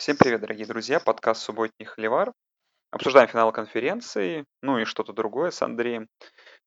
[0.00, 0.98] Всем привет, дорогие друзья!
[0.98, 2.32] Подкаст «Субботний холивар».
[2.90, 6.08] Обсуждаем финал конференции, ну и что-то другое с Андреем.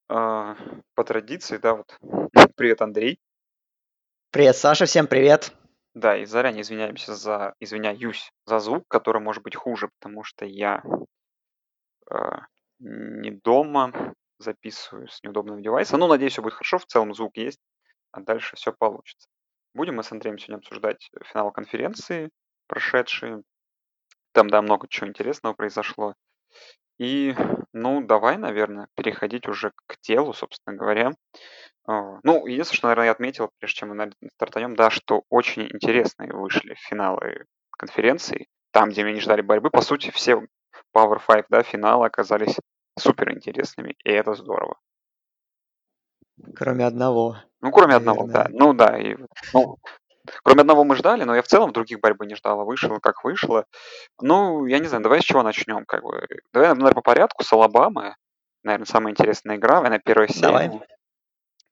[0.07, 0.55] А,
[0.93, 1.97] По традиции, да, вот.
[2.55, 3.17] Привет, Андрей.
[4.29, 5.51] Привет, Саша, всем привет.
[5.95, 10.83] Да, и заранее извиняемся за, извиняюсь за звук, который может быть хуже, потому что я
[12.11, 12.45] а,
[12.77, 15.97] не дома, записываю с неудобного девайса.
[15.97, 17.59] Ну, надеюсь, все будет хорошо, в целом звук есть,
[18.11, 19.27] а дальше все получится.
[19.73, 22.29] Будем мы с Андреем сегодня обсуждать финал конференции,
[22.73, 23.43] прошедшие.
[24.33, 26.15] Там, да, много чего интересного произошло.
[26.97, 27.35] И,
[27.71, 31.11] ну, давай, наверное, переходить уже к телу, собственно говоря.
[31.85, 35.63] А, Ну, единственное, что, наверное, я отметил, прежде чем мы наверное, стартанем, да, что очень
[35.63, 37.45] интересные вышли финалы
[37.77, 38.47] конференции.
[38.71, 40.41] Там, где мы не ждали борьбы, по сути, все
[40.95, 42.57] Power 5, да, финалы оказались
[42.97, 44.79] супер интересными, и это здорово.
[46.55, 47.37] Кроме одного.
[47.61, 48.45] Ну, кроме одного, да.
[48.45, 48.59] наверное.
[48.59, 49.15] Ну да, и,
[49.53, 49.77] ну,
[50.43, 52.63] кроме одного мы ждали, но я в целом других борьбы не ждала.
[52.63, 53.65] Вышло, как вышло.
[54.21, 56.27] Ну, я не знаю, давай с чего начнем, как бы.
[56.53, 58.15] Давай, наверное, по порядку, с Алабамы.
[58.63, 60.69] Наверное, самая интересная игра, наверное, первая Давай.
[60.69, 60.87] серия.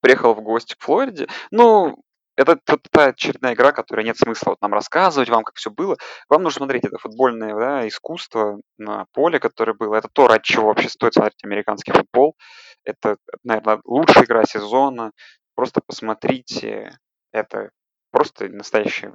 [0.01, 1.27] Приехал в гости к Флориде.
[1.51, 1.95] Ну,
[2.35, 5.97] это т- та очередная игра, которая нет смысла вот нам рассказывать вам, как все было.
[6.27, 9.95] Вам нужно смотреть это футбольное да, искусство на поле, которое было.
[9.95, 12.35] Это то, ради чего вообще стоит смотреть американский футбол.
[12.83, 15.11] Это, наверное, лучшая игра сезона.
[15.55, 16.97] Просто посмотрите.
[17.31, 17.69] Это
[18.11, 19.11] просто настоящая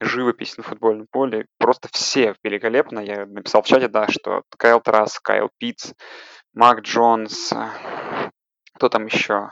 [0.00, 1.46] живопись на футбольном поле.
[1.58, 3.00] Просто все великолепно.
[3.00, 5.92] Я написал в чате, да, что Кайл Трасс, Кайл Питц,
[6.54, 7.52] Мак Джонс,
[8.74, 9.50] кто там еще?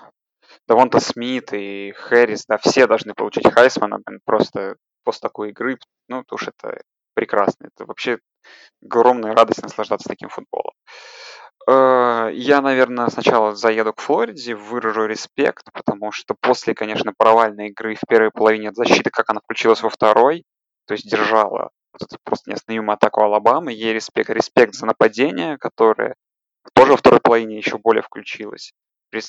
[0.67, 5.79] Давонта Смит и Хэрис, да, все должны получить Хайсмана, просто после такой игры,
[6.09, 6.81] ну, то уж это
[7.15, 7.67] прекрасно.
[7.67, 8.19] Это вообще
[8.83, 10.73] огромная радость наслаждаться таким футболом.
[11.67, 17.95] Э, Я, наверное, сначала заеду к Флориде, выражу респект, потому что после, конечно, провальной игры
[17.95, 20.45] в первой половине от защиты, как она включилась во второй,
[20.87, 24.31] то есть держала вот эту просто неостановимую атаку Алабамы, ей респект.
[24.31, 26.17] Респект за нападение, которое
[26.75, 28.73] тоже во второй половине еще более включилось.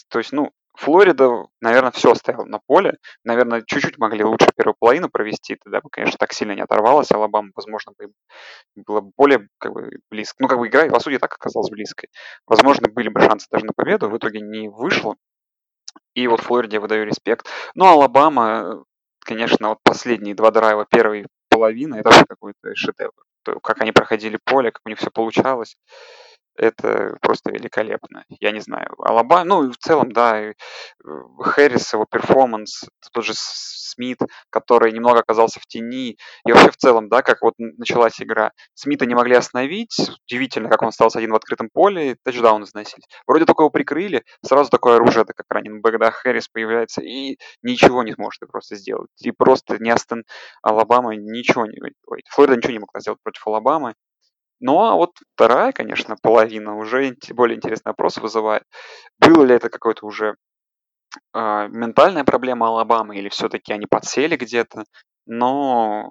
[0.09, 2.97] То есть, ну, Флорида, наверное, все оставила на поле.
[3.23, 7.11] Наверное, чуть-чуть могли лучше первую половину провести, тогда бы, конечно, так сильно не оторвалась.
[7.11, 8.11] Алабама, возможно, бы
[8.75, 10.35] было более как бы, близко.
[10.39, 12.09] Ну, как бы игра, по сути, так оказалась близкой.
[12.45, 15.15] Возможно, были бы шансы даже на победу, в итоге не вышло.
[16.13, 17.47] И вот Флориде выдаю респект.
[17.73, 18.83] Ну, Алабама,
[19.19, 23.11] конечно, вот последние два драйва первой половины, это вообще какой-то шедевр.
[23.43, 25.77] То, Как они проходили поле, как у них все получалось,
[26.57, 28.23] это просто великолепно.
[28.39, 30.53] Я не знаю, Алабама, ну, и в целом, да, э,
[31.39, 37.07] Хэррис, его перформанс, тот же Смит, который немного оказался в тени, и вообще в целом,
[37.09, 38.51] да, как вот началась игра.
[38.73, 39.95] Смита не могли остановить,
[40.27, 43.05] удивительно, как он остался один в открытом поле, тачдаун износить.
[43.27, 48.13] Вроде только его прикрыли, сразу такое оружие, как ранен да, Хэррис появляется, и ничего не
[48.13, 49.09] сможет просто сделать.
[49.21, 50.23] И просто не Астон
[50.61, 51.77] Алабама ничего не...
[52.07, 53.95] Ой, Флорида ничего не могла сделать против Алабамы.
[54.65, 58.63] Ну, а вот вторая, конечно, половина уже более интересный вопрос вызывает.
[59.19, 60.37] Было ли это какое-то уже
[61.33, 64.85] а, ментальная проблема Алабамы, или все-таки они подсели где-то?
[65.27, 66.09] Но,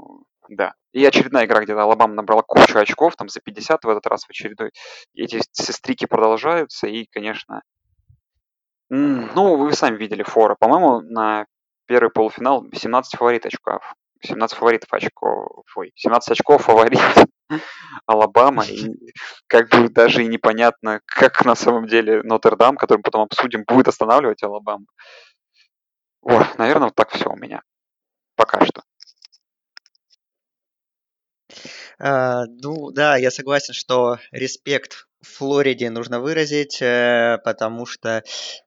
[0.49, 0.75] да.
[0.93, 4.31] И очередная игра, где Алабама набрала кучу очков, там за 50 в этот раз в
[4.31, 4.71] очередной.
[5.17, 7.63] Эти сестрики продолжаются, и, конечно,
[8.89, 10.55] ну, вы сами видели фора.
[10.55, 11.47] По-моему, на
[11.87, 13.83] первый полуфинал 17 фаворит очков.
[14.25, 15.65] 17 фаворитов очков.
[15.77, 17.01] Ой, 17 очков фаворит
[18.07, 18.65] Алабама.
[18.65, 18.91] И
[19.47, 23.89] как бы даже и непонятно, как на самом деле Нотр-Дам, который мы потом обсудим, будет
[23.89, 24.87] останавливать Алабаму.
[26.23, 27.63] Ой, наверное, вот так все у меня.
[28.37, 28.83] Пока что.
[31.99, 38.23] А, ну да, я согласен, что респект Флориде нужно выразить, э, потому что,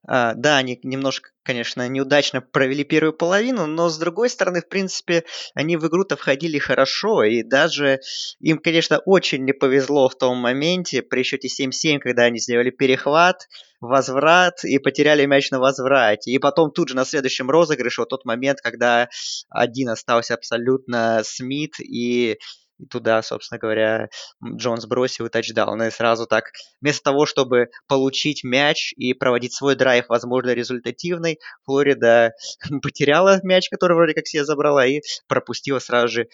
[0.07, 5.23] а, да, они немножко, конечно, неудачно провели первую половину, но с другой стороны, в принципе,
[5.55, 7.99] они в игру-то входили хорошо, и даже
[8.39, 13.47] им, конечно, очень не повезло в том моменте при счете 7-7, когда они сделали перехват,
[13.79, 16.31] возврат и потеряли мяч на возврате.
[16.31, 19.07] И потом тут же на следующем розыгрыше, вот тот момент, когда
[19.49, 22.39] один остался абсолютно Смит, и
[22.77, 24.09] и туда, собственно говоря,
[24.43, 25.81] Джонс бросил и тачдаун.
[25.83, 26.51] И сразу так,
[26.81, 32.33] вместо того, чтобы получить мяч и проводить свой драйв, возможно, результативный, Флорида
[32.81, 36.27] потеряла мяч, который вроде как себе забрала, и пропустила сразу же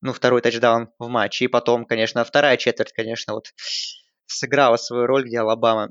[0.00, 1.44] ну, второй тачдаун в матче.
[1.44, 3.52] И потом, конечно, вторая четверть, конечно, вот
[4.26, 5.90] сыграла свою роль, где Алабама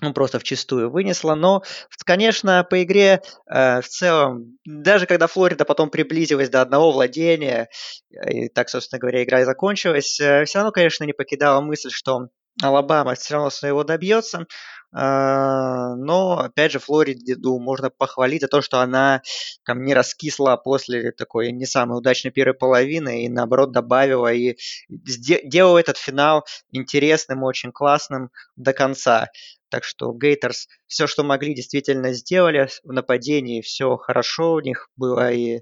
[0.00, 1.34] ну, просто вчистую вынесла.
[1.34, 6.92] Но, в- конечно, по игре э, в целом, даже когда Флорида потом приблизилась до одного
[6.92, 7.68] владения,
[8.12, 12.28] э, и так, собственно говоря, игра и закончилась, все равно, конечно, не покидала мысль, что
[12.62, 14.46] Алабама все равно своего добьется.
[14.92, 19.22] А, но, опять же, Флориду можно похвалить за то, что она
[19.64, 24.56] там не раскисла после такой не самой удачной первой половины и, наоборот, добавила и
[24.88, 29.28] делала этот финал интересным, очень классным до конца.
[29.68, 35.30] Так что Гейтерс все, что могли, действительно сделали в нападении, все хорошо у них было,
[35.30, 35.60] и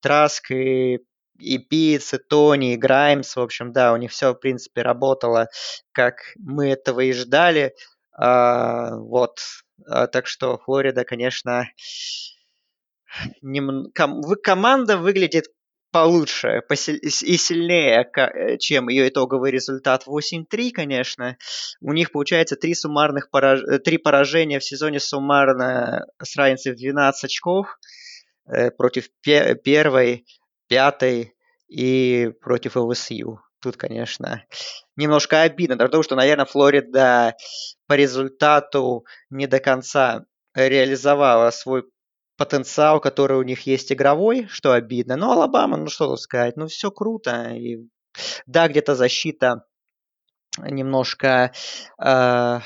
[0.00, 1.00] Траск, и
[1.38, 5.48] и Питц, и Тони, и Граймс, в общем, да, у них все, в принципе, работало,
[5.92, 7.74] как мы этого и ждали.
[8.20, 9.38] А, вот,
[9.86, 11.68] а, так что Флорида, конечно,
[13.42, 13.90] нем...
[13.94, 14.22] ком...
[14.42, 15.46] команда выглядит
[15.90, 21.38] получше и сильнее, э, чем ее итоговый результат 8-3, конечно.
[21.80, 23.62] У них получается три суммарных пораж...
[23.62, 27.78] Э, три поражения в сезоне суммарно с разницей в 12 очков
[28.46, 30.26] э, против пе- первой,
[30.66, 31.34] пятой
[31.68, 33.40] и против ЛСЮ.
[33.60, 34.44] Тут, конечно,
[34.96, 37.34] немножко обидно, потому что, наверное, Флорида
[37.88, 40.24] по результату не до конца
[40.54, 41.84] реализовала свой
[42.36, 45.16] потенциал, который у них есть игровой, что обидно.
[45.16, 47.50] Но Алабама, ну что тут сказать, ну все круто.
[47.54, 47.78] И,
[48.46, 49.64] да, где-то защита
[50.64, 51.52] немножко
[52.02, 52.60] э,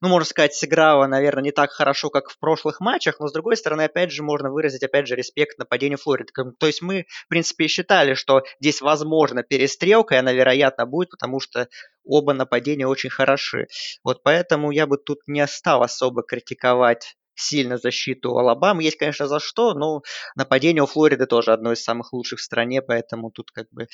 [0.00, 3.56] ну, можно сказать, сыграла, наверное, не так хорошо, как в прошлых матчах, но, с другой
[3.56, 6.32] стороны, опять же, можно выразить, опять же, респект нападению Флориды.
[6.58, 11.40] То есть мы, в принципе, считали, что здесь возможно перестрелка, и она, вероятно, будет, потому
[11.40, 11.68] что
[12.04, 13.68] оба нападения очень хороши.
[14.04, 18.82] Вот поэтому я бы тут не стал особо критиковать сильно защиту Алабамы.
[18.82, 20.02] Есть, конечно, за что, но
[20.36, 23.88] нападение у Флориды тоже одно из самых лучших в стране, поэтому тут как бы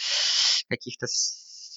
[0.69, 1.07] каких-то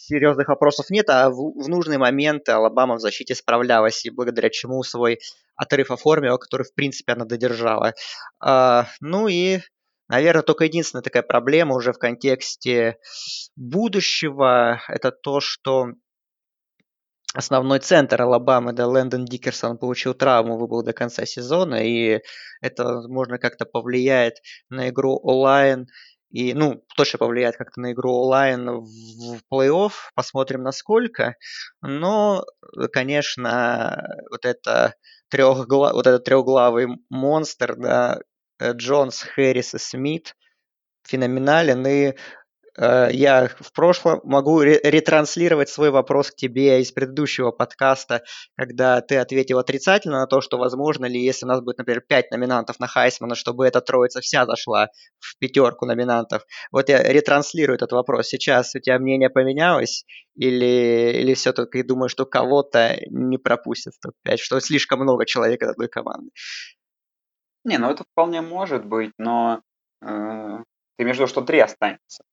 [0.06, 4.84] серьезных вопросов нет, а в, в нужный момент Алабама в защите справлялась, и благодаря чему
[4.84, 5.20] свой
[5.56, 7.94] отрыв оформила, который, в принципе, она додержала.
[8.40, 9.60] А, ну и,
[10.08, 12.98] наверное, только единственная такая проблема уже в контексте
[13.56, 15.88] будущего, это то, что
[17.36, 22.22] основной центр Алабамы, да, Лэндон Дикерсон получил травму, выбыл до конца сезона, и
[22.62, 24.36] это, возможно, как-то повлияет
[24.70, 25.88] на игру онлайн
[26.36, 31.38] и, ну, точно повлияет как-то на игру онлайн в плей-офф, посмотрим насколько.
[31.82, 32.44] Но,
[32.92, 34.96] конечно, вот это
[35.30, 35.94] трехгла...
[35.94, 38.20] вот этот трехглавый монстр, да,
[38.60, 40.36] э, Джонс, Хэррис и Смит
[41.08, 42.14] феноменален, и Э,
[42.78, 48.24] я в прошлом могу ретранслировать свой вопрос к тебе из предыдущего подкаста,
[48.58, 52.32] когда ты ответил отрицательно на то, что возможно ли, если у нас будет, например, 5
[52.32, 54.90] номинантов на Хайсмана, чтобы эта троица вся зашла
[55.20, 56.46] в пятерку номинантов.
[56.72, 58.28] Вот я ретранслирую этот вопрос.
[58.28, 60.06] Сейчас у тебя мнение поменялось
[60.36, 65.72] или, или все-таки думаешь, что кого-то не пропустят в топ-5, что слишком много человек от
[65.72, 66.32] одной команды?
[67.64, 69.62] Не, ну это вполне может быть, но
[70.02, 70.58] э,
[70.98, 72.24] ты виду, что три останется.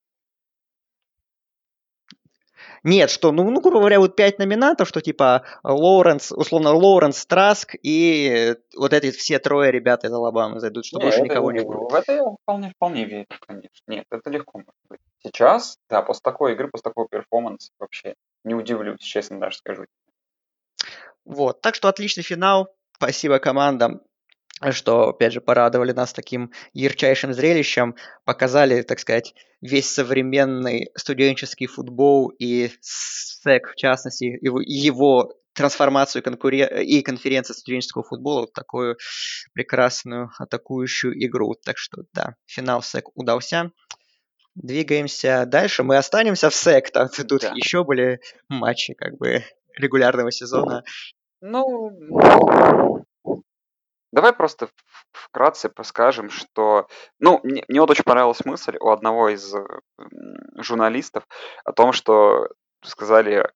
[2.84, 7.76] Нет, что, ну, ну, грубо говоря, вот пять номинантов, что типа Лоуренс, условно, Лоуренс, Траск
[7.80, 11.92] и вот эти все трое ребят из Алабамы зайдут, что не, больше никого не будет.
[11.92, 13.70] В это я вполне, вполне верю, конечно.
[13.86, 15.00] Нет, это легко может быть.
[15.22, 18.14] Сейчас, да, после такой игры, после такого перформанса вообще
[18.44, 19.86] не удивлюсь, честно даже скажу.
[21.24, 22.74] Вот, так что отличный финал.
[22.96, 24.00] Спасибо командам
[24.70, 32.28] что, опять же, порадовали нас таким ярчайшим зрелищем, показали, так сказать, весь современный студенческий футбол
[32.38, 36.68] и СЭК, в частности, его, его трансформацию конкурен...
[36.80, 38.96] и конференции студенческого футбола в такую
[39.52, 41.54] прекрасную атакующую игру.
[41.54, 43.72] Так что, да, финал СЭК удался.
[44.54, 45.82] Двигаемся дальше.
[45.82, 46.90] Мы останемся в СЭК.
[46.90, 47.52] Там тут да.
[47.54, 49.42] еще были матчи как бы
[49.76, 50.84] регулярного сезона.
[51.40, 51.90] Ну,
[54.12, 54.68] Давай просто
[55.10, 56.86] вкратце поскажем, что...
[57.18, 59.54] Ну, мне, мне вот очень понравилась мысль у одного из
[60.56, 61.24] журналистов
[61.64, 62.48] о том, что
[62.84, 63.50] сказали,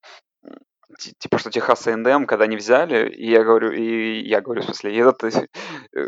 [1.19, 4.95] типа, что Техас A&M, когда они взяли, и я говорю, и я говорю, в смысле,
[4.95, 5.47] и этот э,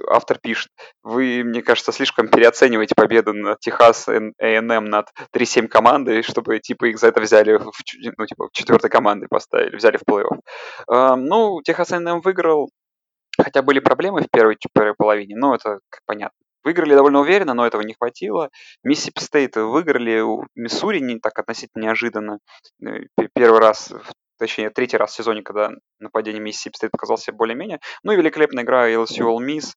[0.09, 0.71] автор пишет,
[1.03, 6.97] вы, мне кажется, слишком переоцениваете победу над Техас A&M над 3-7 командой, чтобы, типа, их
[6.97, 7.71] за это взяли, в,
[8.17, 11.15] ну, типа, четвертой командой поставили, взяли в плей-офф.
[11.17, 12.69] Ну, Техас A&M выиграл,
[13.41, 14.57] Хотя были проблемы в первой,
[14.97, 16.37] половине, но это понятно.
[16.63, 18.49] Выиграли довольно уверенно, но этого не хватило.
[18.83, 22.39] Миссисипи Стейт выиграли у Миссури не так относительно неожиданно.
[22.85, 23.93] Э, первый раз,
[24.37, 27.79] точнее, третий раз в сезоне, когда нападение Миссисипи Стейт показался более-менее.
[28.03, 29.71] Ну и великолепная игра LSU Ole Miss,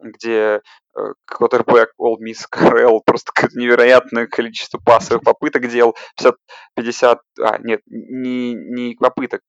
[0.00, 0.62] где
[0.96, 5.94] э, квотербек Ole Miss Коррал просто невероятное количество пасовых попыток делал.
[6.16, 6.36] 50,
[6.76, 9.42] 50 а, нет, не, не попыток,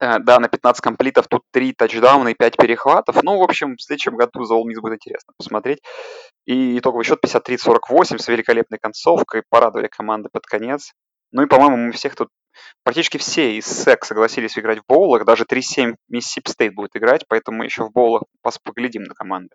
[0.00, 3.22] да, на 15 комплитов тут 3 тачдауна и 5 перехватов.
[3.22, 5.80] Ну, в общем, в следующем году за Miss будет интересно посмотреть.
[6.46, 9.42] И итоговый счет 53-48 с великолепной концовкой.
[9.48, 10.92] Порадовали команды под конец.
[11.32, 12.28] Ну и, по-моему, мы всех тут
[12.82, 17.62] практически все из SEC согласились играть в боулах, даже 3-7 Миссисипи Стейт будет играть, поэтому
[17.62, 18.22] еще в боулах
[18.64, 19.54] поглядим на команды.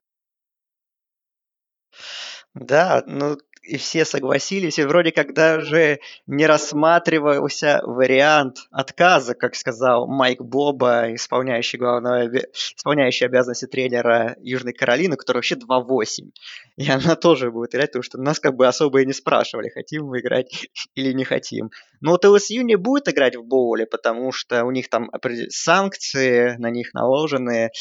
[2.54, 10.06] Да, ну и все согласились, и вроде как даже не рассматривался вариант отказа, как сказал
[10.06, 16.32] Майк Боба, исполняющий, главного, исполняющий обязанности тренера Южной Каролины, который вообще 2-8.
[16.76, 20.08] И она тоже будет играть, потому что нас как бы особо и не спрашивали, хотим
[20.08, 21.72] мы играть или не хотим.
[22.04, 25.10] Но вот ЛСЮ не будет играть в боуле, потому что у них там
[25.50, 27.72] санкции на них наложены,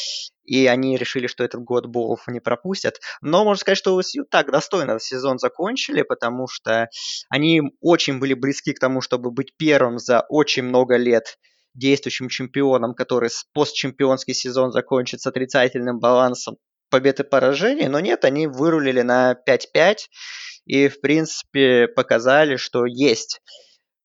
[0.44, 3.00] и они решили, что этот год боулов не пропустят.
[3.20, 6.88] Но можно сказать, что ЛСЮ так достойно сезон закончили, потому что
[7.30, 11.36] они очень были близки к тому, чтобы быть первым за очень много лет
[11.74, 16.58] действующим чемпионом, который постчемпионский сезон закончит с отрицательным балансом
[16.90, 19.96] побед и поражений, но нет, они вырулили на 5-5
[20.66, 23.40] и, в принципе, показали, что есть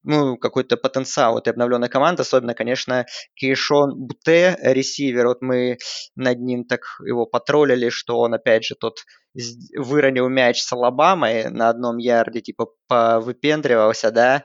[0.03, 5.77] ну, какой-то потенциал этой обновленной команды, особенно, конечно, Кейшон Буте, ресивер, вот мы
[6.15, 8.99] над ним так его потроллили, что он, опять же, тот
[9.75, 14.43] выронил мяч с Алабамой на одном ярде, типа, повыпендривался, да,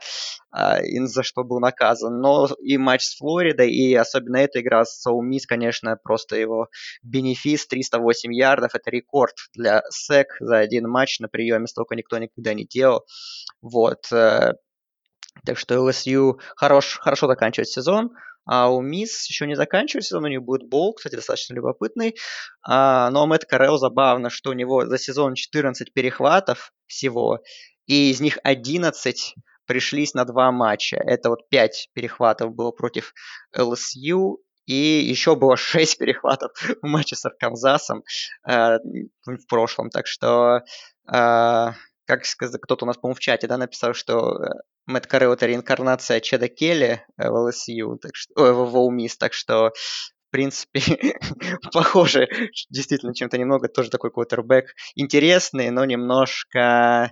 [0.51, 2.19] а, и за что был наказан.
[2.19, 6.67] Но и матч с Флоридой, и особенно эта игра с Соумис, конечно, просто его
[7.01, 12.53] бенефис, 308 ярдов, это рекорд для СЭК за один матч на приеме, столько никто никогда
[12.53, 13.03] не делал.
[13.61, 14.53] Вот, э,
[15.45, 18.11] так что LSU хорош, хорошо заканчивает сезон.
[18.45, 22.15] А у Мисс еще не заканчивает сезон, у них будет бол, кстати, достаточно любопытный.
[22.61, 27.39] А, но Мэтт Карелл забавно, что у него за сезон 14 перехватов всего,
[27.85, 29.35] и из них 11
[29.65, 30.97] пришлись на два матча.
[30.97, 33.13] Это вот 5 перехватов было против
[33.55, 38.03] LSU, и еще было 6 перехватов в матче с Арканзасом
[38.47, 38.77] э,
[39.25, 39.89] в прошлом.
[39.89, 40.57] Так что
[41.07, 41.71] э,
[42.05, 42.23] как
[42.61, 44.49] кто-то у нас, по-моему, в чате, да, написал, что э,
[44.85, 49.69] Мэтт это реинкарнация Чеда Келли э, в LSU, так что, ой, в Волмис, так что,
[49.69, 50.81] в принципе,
[51.73, 52.27] похоже
[52.69, 57.11] действительно чем-то немного, тоже такой квотербек интересный, но немножко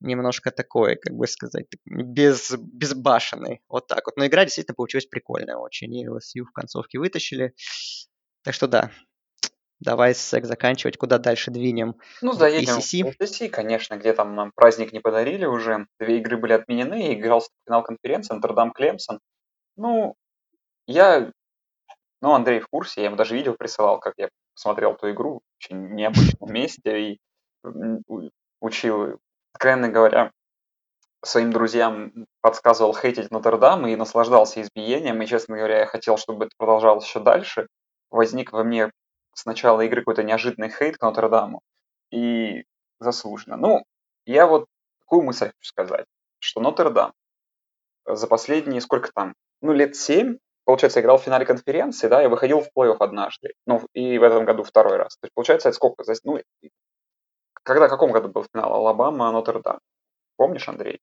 [0.00, 4.16] немножко такой, как бы сказать, без, безбашенный, вот так вот.
[4.16, 7.54] Но игра действительно получилась прикольная очень, и LSU в концовке вытащили.
[8.42, 8.90] Так что да,
[9.82, 11.96] Давай сек заканчивать, куда дальше двинем?
[12.20, 15.86] Ну, заедем в ACC, конечно, где там нам праздник не подарили уже.
[15.98, 19.18] Две игры были отменены, игрался финал конференции, Нотр-Дам-Клемсон.
[19.76, 20.14] Ну,
[20.86, 21.32] я...
[22.20, 25.64] Ну, Андрей в курсе, я ему даже видео присылал, как я посмотрел ту игру в
[25.64, 27.18] очень необычном месте и
[28.60, 29.18] учил,
[29.52, 30.30] откровенно говоря,
[31.24, 35.20] своим друзьям подсказывал хейтить Нотр-Дам и наслаждался избиением.
[35.22, 37.66] И, честно говоря, я хотел, чтобы это продолжалось еще дальше.
[38.10, 38.92] Возник во мне
[39.34, 41.62] с начала игры какой-то неожиданный хейт к Нотр-Даму.
[42.10, 42.64] И
[43.00, 43.56] заслуженно.
[43.56, 43.84] Ну,
[44.26, 44.66] я вот
[45.00, 46.06] такую мысль хочу сказать,
[46.38, 47.12] что Нотр-Дам
[48.06, 52.60] за последние, сколько там, ну, лет семь, получается, играл в финале конференции, да, и выходил
[52.60, 53.54] в плей-офф однажды.
[53.66, 55.16] Ну, и в этом году второй раз.
[55.18, 56.04] То есть, получается, это сколько?
[56.24, 56.40] Ну,
[57.62, 58.74] когда, в каком году был финал?
[58.74, 59.78] Алабама, Нотр-Дам.
[60.36, 61.00] Помнишь, Андрей?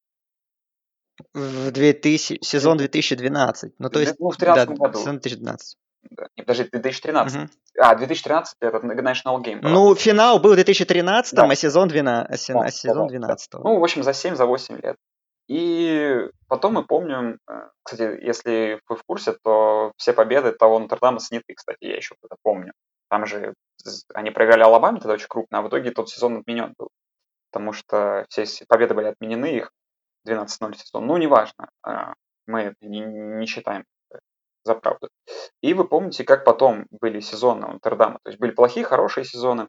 [1.34, 3.74] В 2000, сезон 2012.
[3.78, 5.00] Ну, то есть, ну, в 2013 да, году.
[5.00, 5.78] Сезон 2012.
[6.10, 6.28] Да.
[6.36, 7.38] Не, подожди, 2013.
[7.38, 7.50] Угу.
[7.80, 9.62] А, 2013 это National Game.
[9.62, 9.70] Был.
[9.70, 11.46] Ну, финал был в 2013, да.
[11.46, 12.54] а сезон 12.
[12.54, 13.50] Да, а сезон 12.
[13.52, 14.96] Да, Ну, в общем, за 7, за 8 лет.
[15.48, 21.20] И потом мы помним, э, кстати, если вы в курсе, то все победы того Нотр-Дама
[21.20, 22.74] сняты, кстати, я еще это помню.
[23.10, 23.56] Там же
[24.14, 26.90] они проиграли Алабаме тогда очень крупно, а в итоге тот сезон отменен был.
[27.52, 29.72] Потому что все победы были отменены, их
[30.28, 31.08] 12-0 сезон.
[31.08, 32.14] Ну, неважно, а,
[32.46, 33.86] мы не считаем
[34.64, 35.10] за правду.
[35.62, 38.20] И вы помните, как потом были сезоны у Нотр-Дама.
[38.24, 39.68] То есть были плохие, хорошие сезоны.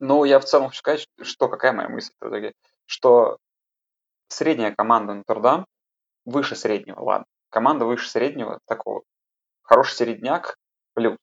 [0.00, 2.52] Но я в целом хочу сказать, что какая моя мысль в итоге,
[2.86, 3.38] что
[4.28, 5.66] средняя команда Нотр-Дам
[6.24, 7.26] выше среднего, ладно.
[7.50, 9.02] Команда выше среднего, такого.
[9.62, 10.56] Хороший середняк
[10.94, 11.18] плюс.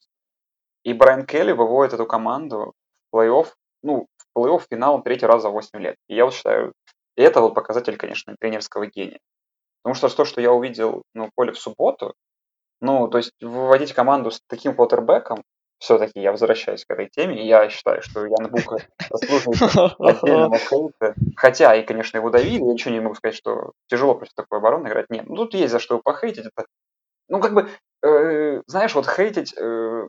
[0.83, 2.73] И Брайан Келли выводит эту команду
[3.11, 3.47] в плей-офф,
[3.83, 5.95] ну, в плей-офф финал третий раз за 8 лет.
[6.07, 6.73] И я вот считаю,
[7.15, 9.19] и это вот показатель, конечно, тренерского гения.
[9.81, 12.15] Потому что то, что я увидел на поле в субботу,
[12.81, 15.43] ну, то есть выводить команду с таким квотербеком,
[15.79, 18.77] все-таки я возвращаюсь к этой теме, и я считаю, что Ян Бука
[19.09, 21.15] заслуживает отдельного хейта.
[21.35, 24.87] Хотя, и, конечно, его давили, я ничего не могу сказать, что тяжело против такой обороны
[24.87, 25.09] играть.
[25.09, 26.45] Нет, ну тут есть за что похейтить.
[26.45, 26.65] Это,
[27.27, 27.69] ну, как бы,
[28.03, 30.07] э, знаешь, вот хейтить, э,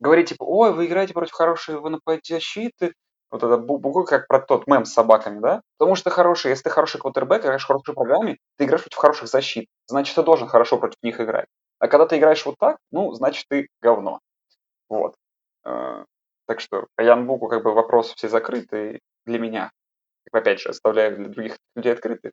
[0.00, 1.76] говорить, типа, ой, вы играете против хорошей
[2.24, 2.92] защиты,
[3.30, 5.60] вот это буквы как про тот мем с собаками, да?
[5.78, 8.98] Потому что ты хороший, если ты хороший квотербек, играешь в хорошей программе, ты играешь против
[8.98, 9.66] хороших защит.
[9.88, 11.46] Значит, ты должен хорошо против них играть.
[11.78, 14.20] А когда ты играешь вот так, ну, значит, ты говно.
[14.88, 15.14] Вот.
[15.64, 16.04] Э,
[16.46, 19.70] так что по Янбуку как бы вопрос все закрыты для меня.
[20.32, 22.32] опять же, оставляю для других людей открытый.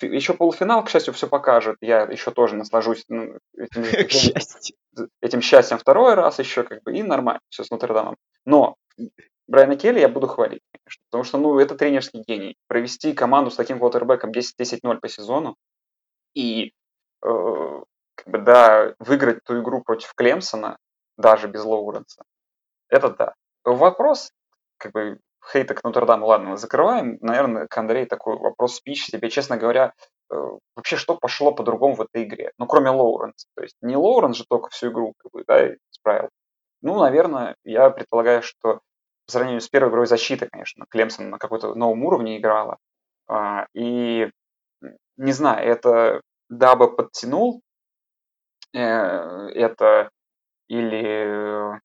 [0.00, 1.76] Еще полуфинал, к счастью, все покажет.
[1.80, 7.02] Я еще тоже наслажусь ну, этим, этим, этим счастьем второй раз еще, как бы, и
[7.02, 8.16] нормально все с Нотр-Дамом.
[8.44, 8.76] Но
[9.46, 12.56] Брайана Келли я буду хвалить, конечно, потому что, ну, это тренерский гений.
[12.68, 15.56] Провести команду с таким квотербеком 10-10-0 по сезону
[16.34, 16.72] и,
[17.24, 17.82] э,
[18.24, 20.78] как бы, да, выиграть ту игру против Клемсона,
[21.16, 22.22] даже без Лоуренса,
[22.88, 23.34] это да.
[23.64, 24.32] Вопрос,
[24.78, 25.18] как бы,
[25.50, 27.18] хейта к Нотр-Даму, ладно, мы закрываем.
[27.20, 29.92] Наверное, к Андрею такой вопрос спич себе, честно говоря,
[30.30, 30.36] э,
[30.76, 32.52] вообще что пошло по-другому в этой игре?
[32.58, 33.48] Ну, кроме Лоуренса.
[33.56, 36.28] То есть не Лоуренс же только всю игру как бы, да, исправил.
[36.80, 38.80] Ну, наверное, я предполагаю, что
[39.26, 42.78] по сравнению с первой игрой защиты, конечно, Клемсон на какой-то новом уровне играла.
[43.28, 44.30] А, и
[45.16, 47.62] не знаю, это Даба подтянул,
[48.72, 50.10] это
[50.68, 51.80] или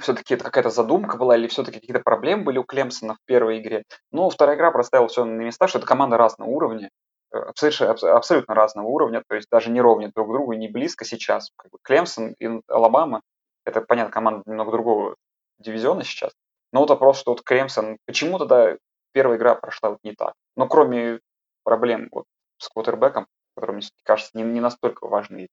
[0.00, 3.84] все-таки это какая-то задумка была, или все-таки какие-то проблемы были у Клемсона в первой игре.
[4.10, 6.90] Но вторая игра проставила все на места, что это команда разного уровня,
[7.32, 11.50] э, абсолютно, абсолютно разного уровня, то есть даже не ровня друг другу, не близко сейчас.
[11.82, 13.22] Клемсон и Алабама,
[13.64, 15.16] это, понятно, команда немного другого
[15.58, 16.32] дивизиона сейчас.
[16.72, 18.76] Но вот вопрос, что вот Клемсон, почему тогда
[19.12, 20.32] первая игра прошла вот не так?
[20.56, 21.20] Но кроме
[21.64, 22.24] проблем вот
[22.58, 25.48] с квотербеком, которые, мне кажется, не, не настолько важны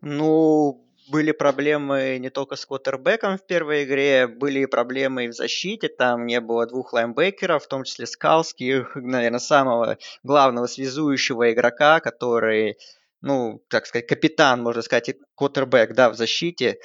[0.00, 5.88] Ну, были проблемы не только с квотербеком в первой игре, были проблемы и в защите,
[5.88, 12.78] там не было двух лайнбекеров, в том числе Скалски, наверное, самого главного связующего игрока, который,
[13.20, 16.78] ну, так сказать, капитан, можно сказать, квотербек, да, в защите,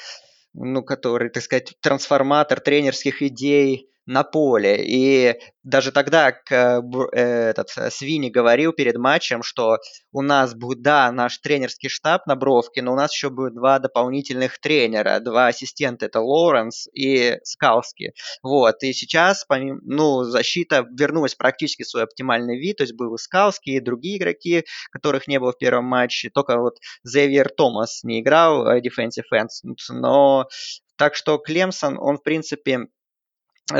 [0.54, 4.84] ну, который, так сказать, трансформатор тренерских идей, на поле.
[4.86, 6.82] И даже тогда к, э,
[7.18, 9.80] этот, э, Свини говорил перед матчем, что
[10.12, 13.80] у нас будет, да, наш тренерский штаб на бровке, но у нас еще будет два
[13.80, 18.14] дополнительных тренера, два ассистента, это Лоуренс и Скалски.
[18.44, 23.16] Вот, и сейчас, помимо, ну, защита вернулась практически в свой оптимальный вид, то есть был
[23.16, 28.04] и Скалски, и другие игроки, которых не было в первом матче, только вот Зевьер Томас
[28.04, 29.48] не играл, э, defensive end,
[29.90, 30.48] но
[30.98, 32.88] так что Клемсон, он, в принципе,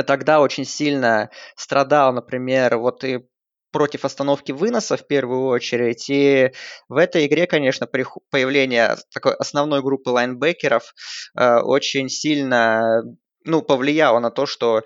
[0.06, 3.26] тогда очень сильно страдал, например, вот и
[3.72, 6.08] против остановки выноса в первую очередь.
[6.08, 6.52] И
[6.88, 7.86] в этой игре, конечно,
[8.30, 10.94] появление такой основной группы лайнбекеров
[11.38, 13.02] э, очень сильно
[13.44, 14.82] ну, повлияло на то, что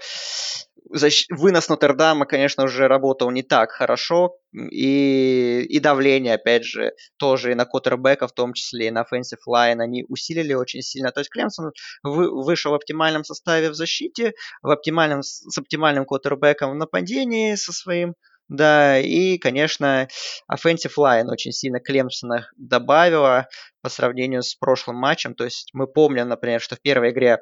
[0.92, 1.26] защ...
[1.30, 7.54] вынос Нотр-Дама, конечно, уже работал не так хорошо, и, и давление, опять же, тоже и
[7.54, 11.12] на квотербека, в том числе и на offensive line, они усилили очень сильно.
[11.12, 11.72] То есть Клемсон
[12.02, 17.72] вы, вышел в оптимальном составе в защите, в оптимальном, с оптимальным квотербеком в нападении со
[17.72, 18.14] своим,
[18.48, 20.08] да, и, конечно,
[20.52, 23.46] offensive line очень сильно Клемсона добавила
[23.80, 25.36] по сравнению с прошлым матчем.
[25.36, 27.38] То есть мы помним, например, что в первой игре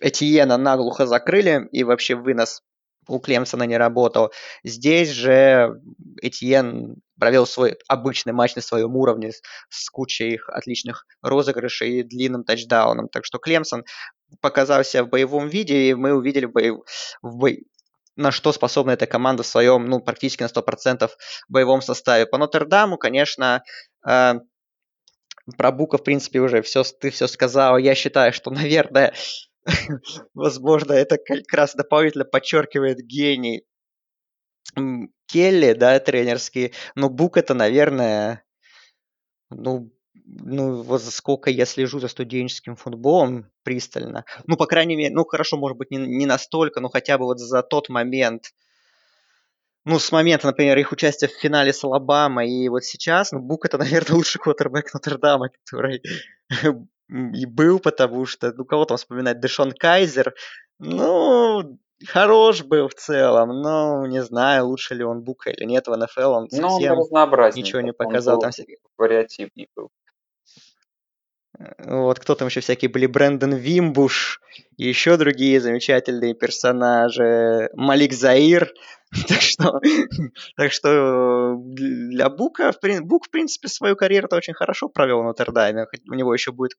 [0.00, 2.62] Этьена наглухо закрыли, и вообще вынос
[3.08, 4.32] у Клемсона не работал.
[4.64, 5.80] Здесь же
[6.20, 9.32] Этьен провел свой обычный матч на своем уровне
[9.68, 13.08] с кучей их отличных розыгрышей и длинным тачдауном.
[13.08, 13.84] Так что Клемсон
[14.40, 16.52] показался в боевом виде, и мы увидели в.
[17.22, 17.64] В бой...
[18.16, 21.10] на что способна эта команда в своем, ну, практически на 100%
[21.48, 22.26] боевом составе.
[22.26, 23.62] По Нотр-Даму, конечно,
[24.06, 24.34] э,
[25.56, 27.78] про Бука, в принципе, уже все, ты все сказал.
[27.78, 29.14] Я считаю, что, наверное,
[30.34, 33.64] возможно, это как раз дополнительно подчеркивает гений
[35.26, 36.72] Келли, да, тренерский.
[36.94, 38.44] Но Бук это, наверное,
[39.50, 39.90] ну,
[40.24, 44.24] ну, вот сколько я слежу за студенческим футболом пристально.
[44.46, 47.38] Ну, по крайней мере, ну, хорошо, может быть, не, не настолько, но хотя бы вот
[47.38, 48.52] за тот момент,
[49.84, 53.66] ну, с момента, например, их участия в финале с Алабамой и вот сейчас, ну, Бук
[53.66, 56.02] это, наверное, лучший квотербек Нотр-Дама, который
[57.08, 60.34] и был, потому что, ну, кого там вспоминать, Дэшон Кайзер,
[60.78, 65.96] ну, хорош был в целом, но не знаю, лучше ли он Бука или нет в
[65.96, 68.40] НФЛ, он совсем ну, он ничего не показал.
[68.40, 68.50] Там
[68.98, 69.90] вариативнее был.
[71.78, 74.40] Вот кто там еще всякие были, Брэндон Вимбуш,
[74.76, 78.72] и еще другие замечательные персонажи, Малик Заир,
[79.28, 79.80] так что,
[80.56, 85.86] так что для Бука, Бук, в принципе, свою карьеру-то очень хорошо провел в Нотр-Даме.
[86.10, 86.72] У него еще будет,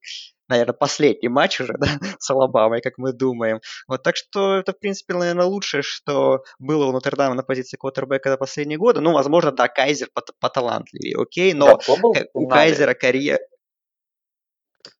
[0.48, 1.88] наверное, последний матч уже, да,
[2.18, 3.60] с Алабамой, как мы думаем.
[3.88, 8.30] Вот, так что это, в принципе, наверное, лучшее, что было у Нотр-Дама на позиции квотербека
[8.30, 9.00] за последние годы.
[9.00, 13.40] Ну, возможно, да, Кайзер поталантливее, окей, но да, у Кайзера карьера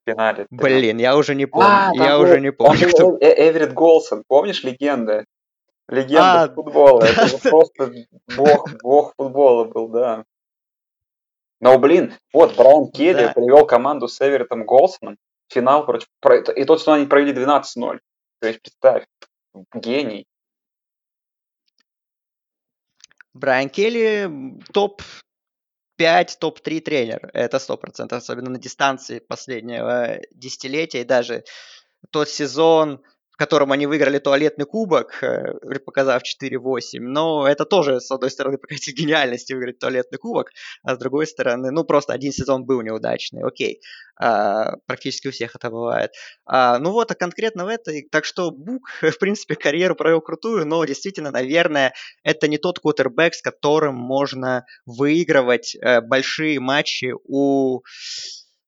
[0.09, 0.47] финале.
[0.51, 1.69] Блин, я уже не помню.
[1.69, 2.89] А, я уже не помню.
[2.89, 3.17] Кто...
[3.21, 5.25] Э, Эверетт Голсон, помнишь легенда?
[5.89, 7.01] Легенда а, футбола.
[7.01, 7.93] Да, Это просто
[8.37, 10.25] бог, бог футбола был, да.
[11.61, 13.33] Но, блин, вот Брайан Келли да.
[13.33, 15.17] привел команду с Эвереттом Голсоном
[15.49, 16.09] в финал против...
[16.55, 17.99] И тот, что они провели 12-0.
[18.41, 19.07] То есть, представь.
[19.75, 20.27] гений.
[23.35, 24.31] Брайан Келли
[24.73, 25.03] топ
[25.99, 27.31] 5, топ-3 тренер.
[27.35, 31.03] Это 100%, особенно на дистанции последнего десятилетия.
[31.03, 31.45] И даже
[32.11, 33.03] тот сезон,
[33.39, 35.55] котором они выиграли туалетный кубок, э,
[35.87, 36.99] показав 4-8.
[37.01, 40.51] Но это тоже, с одной стороны, показатель гениальности выиграть туалетный кубок,
[40.83, 43.81] а с другой стороны, ну, просто один сезон был неудачный, окей.
[44.21, 46.11] А, практически у всех это бывает.
[46.45, 50.67] А, ну вот, а конкретно в этой, так что Бук, в принципе, карьеру провел крутую,
[50.67, 57.83] но действительно, наверное, это не тот квотербек, с которым можно выигрывать э, большие матчи у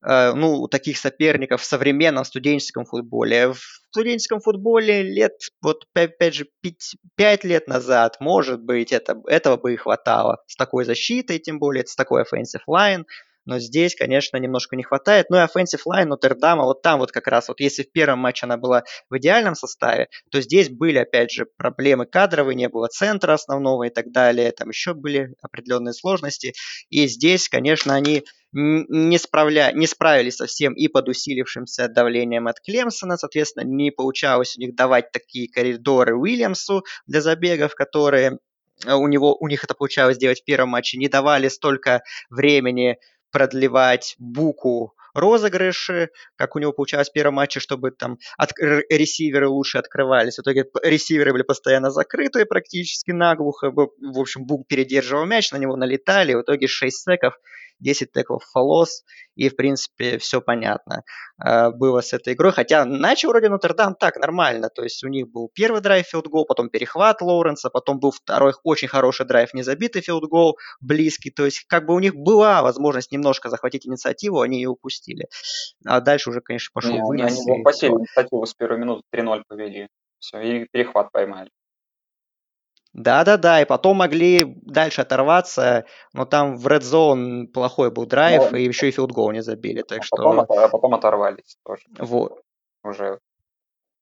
[0.03, 3.53] ну, таких соперников в современном студенческом футболе.
[3.53, 3.61] В
[3.91, 5.33] студенческом футболе лет,
[5.63, 10.43] вот опять же, 5, 5 лет назад, может быть, это, этого бы и хватало.
[10.47, 13.05] С такой защитой, тем более, с такой offensive line.
[13.45, 15.27] Но здесь, конечно, немножко не хватает.
[15.31, 18.47] Ну и offensive line Нотр-Дама, вот там вот как раз, вот если в первом матче
[18.47, 23.33] она была в идеальном составе, то здесь были, опять же, проблемы кадровые, не было центра
[23.33, 26.53] основного и так далее, там еще были определенные сложности.
[26.91, 29.73] И здесь, конечно, они не, справля...
[29.73, 35.13] не справились совсем и под усилившимся давлением от Клемсона, соответственно, не получалось у них давать
[35.13, 38.39] такие коридоры Уильямсу для забегов, которые
[38.85, 42.99] э, у, него, у них это получалось делать в первом матче, не давали столько времени
[43.31, 49.79] продлевать буку розыгрыши, как у него получалось в первом матче, чтобы там от, ресиверы лучше
[49.79, 50.37] открывались.
[50.37, 53.71] В итоге ресиверы были постоянно закрытые практически наглухо.
[53.71, 56.35] В общем, Бук передерживал мяч, на него налетали.
[56.35, 57.35] В итоге 6 секов
[57.81, 61.03] 10 теклов for loss, и, в принципе, все понятно
[61.45, 62.53] э, было с этой игрой.
[62.53, 64.69] Хотя начал вроде Нотр-Дам так, нормально.
[64.69, 68.89] То есть у них был первый драйв филдгол, потом перехват Лоуренса, потом был второй очень
[68.89, 71.31] хороший драйв, незабитый филдгол, близкий.
[71.31, 75.27] То есть как бы у них была возможность немножко захватить инициативу, они ее упустили.
[75.87, 77.33] А дальше уже, конечно, пошел Не, вынос.
[77.33, 79.89] Они, они захватили инициативу с первой минуты 3-0 повели.
[80.19, 81.51] Все, и перехват поймали.
[82.93, 88.59] Да-да-да, и потом могли дальше оторваться, но там в Red Zone плохой был драйв, ну,
[88.59, 90.17] и еще и филдгол не забили, так а что...
[90.17, 91.83] Потом, а потом оторвались тоже.
[91.99, 92.43] Вот.
[92.83, 93.21] Уже.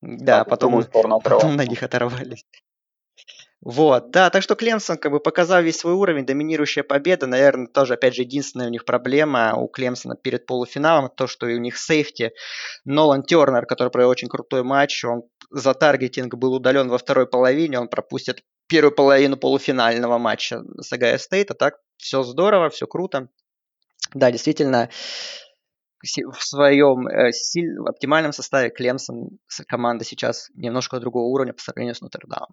[0.01, 2.47] Да, потом, потом на них оторвались.
[3.61, 7.95] Вот, да, так что Клемсон как бы показал весь свой уровень, доминирующая победа, наверное, тоже,
[7.95, 12.33] опять же, единственная у них проблема у Клемсона перед полуфиналом, то, что у них сейфти
[12.85, 17.81] Нолан Тернер, который провел очень крутой матч, он за таргетинг был удален во второй половине,
[17.81, 23.29] он пропустит первую половину полуфинального матча с Огайо Стейт, а так все здорово, все круто.
[24.15, 24.91] Да, действительно,
[26.03, 31.95] в своем э, силь, в оптимальном составе Клемсон команда сейчас немножко другого уровня по сравнению
[31.95, 32.51] с Нотр-Дамом.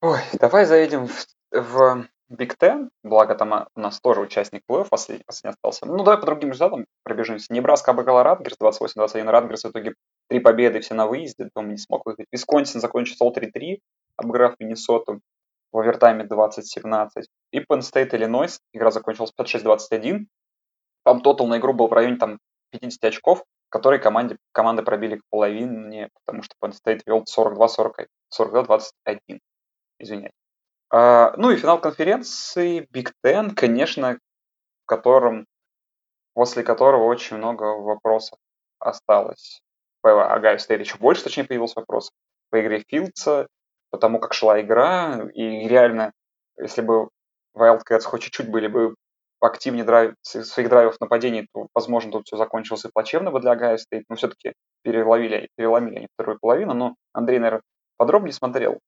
[0.00, 5.24] Ой, давай заедем в, в Big Ten, благо там у нас тоже участник плей-офф последний,
[5.24, 5.84] последний остался.
[5.84, 7.52] Ну, давай по другим результатам пробежимся.
[7.52, 9.28] Небраска обыграла Ратгерс 28-21.
[9.28, 9.94] Ратгерс в итоге
[10.28, 12.28] три победы все на выезде, дома не смог выиграть.
[12.32, 13.80] Висконсин закончил 3-3,
[14.16, 15.20] обыграв Миннесоту
[15.72, 17.08] в овертайме 20-17.
[17.50, 20.20] И Penn State Иллинойс, игра закончилась 5-6-21.
[21.04, 22.38] Там тотал на игру был в районе там
[22.70, 28.08] 50 очков, которые команде, команды пробили к половине, потому что Penn State вел 42-41.
[29.98, 30.32] Извиняюсь.
[30.92, 34.18] А, ну и финал конференции Big Ten, конечно,
[34.84, 35.46] в котором,
[36.34, 38.38] после которого очень много вопросов
[38.78, 39.62] осталось.
[40.02, 42.10] По Огайо Стейт еще больше, точнее, появился вопрос
[42.50, 43.46] по игре Филдса,
[43.90, 46.12] по тому, как шла игра, и реально,
[46.58, 47.08] если бы
[47.56, 48.94] Wildcats хоть чуть-чуть были бы
[49.40, 53.78] активнее драйв, своих драйвов нападений, то, возможно, тут все закончилось и плачевно бы для Огайо
[53.78, 54.52] Стейт, но все-таки
[54.82, 57.62] переловили, переломили они вторую половину, но Андрей, наверное,
[57.96, 58.78] подробнее смотрел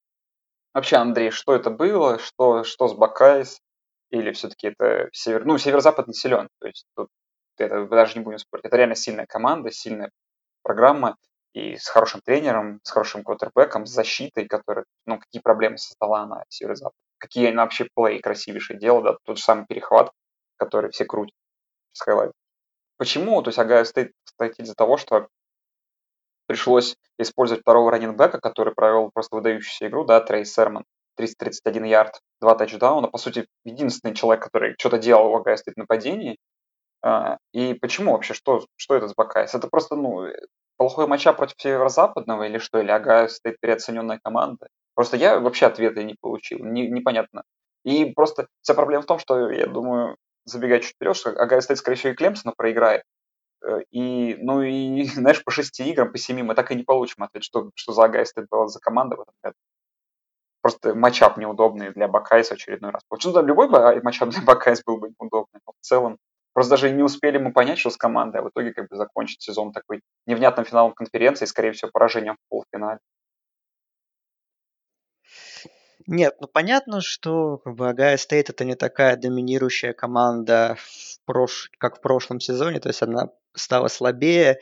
[0.75, 2.19] Вообще, Андрей, что это было?
[2.19, 3.61] Что, что с Buckeyes?
[4.09, 5.45] Или все-таки это север...
[5.45, 6.49] Ну, северо-запад не силен.
[6.59, 7.07] То есть тут
[7.57, 8.65] это даже не будем спорить.
[8.65, 10.11] Это реально сильная команда, сильная
[10.63, 11.15] программа.
[11.53, 16.43] И с хорошим тренером, с хорошим квотербеком, с защитой, которая, ну, какие проблемы создала она
[16.49, 16.97] северо-запад.
[17.19, 20.11] Какие она вообще play красивейшие делала, да, тот же самый перехват,
[20.57, 21.33] который все крутят.
[22.97, 23.41] Почему?
[23.41, 25.29] То есть Огайо Стейт, Стейт из-за того, что
[26.47, 30.85] пришлось использовать второго раннинбека, который провел просто выдающуюся игру, да, Трей Сермон,
[31.15, 36.37] 331 ярд, два тачдауна, по сути, единственный человек, который что-то делал в Огайо Стейт нападении.
[37.01, 39.53] А, и почему вообще, что, что это с Buckeyes?
[39.53, 40.27] Это просто, ну,
[40.77, 44.67] плохой matchup против Северо-Западного или что, или Огайо Стейт переоцененная команда?
[44.95, 47.43] Просто я вообще ответа не получил, не, непонятно.
[47.83, 51.79] И просто вся проблема в том, что, я думаю, забегая чуть вперед, что Огайо Стейт,
[51.79, 53.03] скорее всего, и Клемсону проиграет,
[53.91, 57.43] и, ну и, знаешь, по шести играм, по семи мы так и не получим ответ,
[57.43, 59.55] что, что за Агайст была за команда в этом году.
[60.61, 63.03] Просто matchup неудобный для Buckeyes'а очередной раз.
[63.07, 66.17] Почему да, любой matchup для Бакайс был бы неудобный, но в целом
[66.55, 69.41] Просто даже не успели мы понять, что с командой, а в итоге как бы закончить
[69.41, 72.99] сезон такой невнятным финалом конференции, скорее всего, поражением в полуфинале.
[76.07, 80.77] Нет, ну понятно, что как бы Огайо Стейт это не такая доминирующая команда,
[81.25, 81.71] прош...
[81.77, 84.59] как в прошлом сезоне, то есть она стала слабее.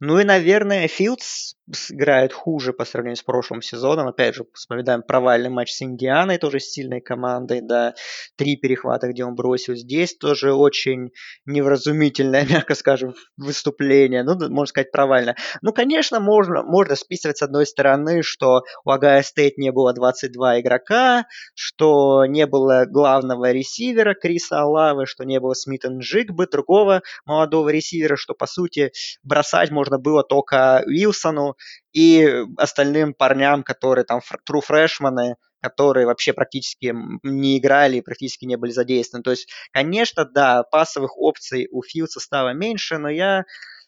[0.00, 1.54] Ну и, наверное, Филдс
[1.90, 4.08] играет хуже по сравнению с прошлым сезоном.
[4.08, 7.94] Опять же, вспоминаем провальный матч с Индианой, тоже с сильной командой, да,
[8.36, 9.76] три перехвата, где он бросил.
[9.76, 11.12] Здесь тоже очень
[11.46, 14.24] невразумительное, мягко скажем, выступление.
[14.24, 15.36] Ну, можно сказать, провальное.
[15.62, 20.60] Ну, конечно, можно, можно списывать с одной стороны, что у Агая Стейт не было 22
[20.60, 27.68] игрока, что не было главного ресивера Криса Алавы, что не было Смита Джигбы, другого молодого
[27.70, 31.56] ресивера, что, по сути, бросать можно было только Уилсону,
[31.92, 38.56] и остальным парням, которые там true фрешманы, которые вообще практически не играли и практически не
[38.56, 39.22] были задействованы.
[39.22, 43.44] То есть, конечно, да, пасовых опций у Филдса стало меньше, но я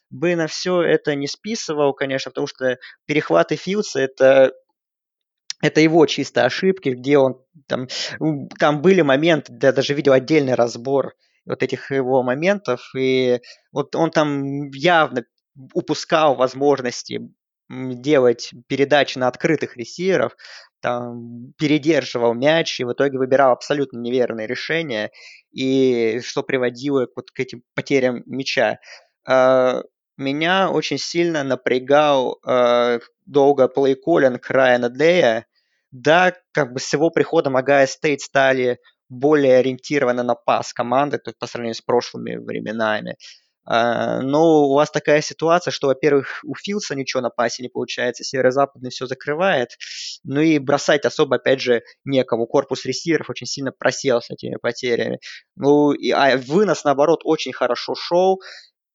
[0.09, 4.53] бы на все это не списывал, конечно, потому что перехваты Филдса это
[5.61, 7.87] это его чисто ошибки, где он там,
[8.59, 11.15] там были моменты, я даже видел отдельный разбор
[11.45, 13.39] вот этих его моментов, и
[13.71, 15.25] вот он там явно
[15.73, 17.21] упускал возможности
[17.69, 20.35] делать передачи на открытых ресиверов,
[20.81, 25.11] там, передерживал мяч и в итоге выбирал абсолютно неверные решения,
[25.51, 28.79] и что приводило вот к этим потерям мяча.
[29.27, 29.81] А,
[30.17, 35.45] меня очень сильно напрягал э, долго плей-коллинг Райана Дея.
[35.91, 41.29] Да, как бы с его приходом Агая Стейт стали более ориентированы на пас команды, то
[41.29, 43.17] есть по сравнению с прошлыми временами.
[43.67, 48.23] А, но у вас такая ситуация, что, во-первых, у Филса ничего на пасе не получается,
[48.23, 49.69] северо-западный все закрывает,
[50.23, 52.45] ну и бросать особо, опять же, некому.
[52.45, 55.19] Корпус ресиверов очень сильно просел с этими потерями.
[55.55, 58.39] Ну, и, а вынос, наоборот, очень хорошо шел,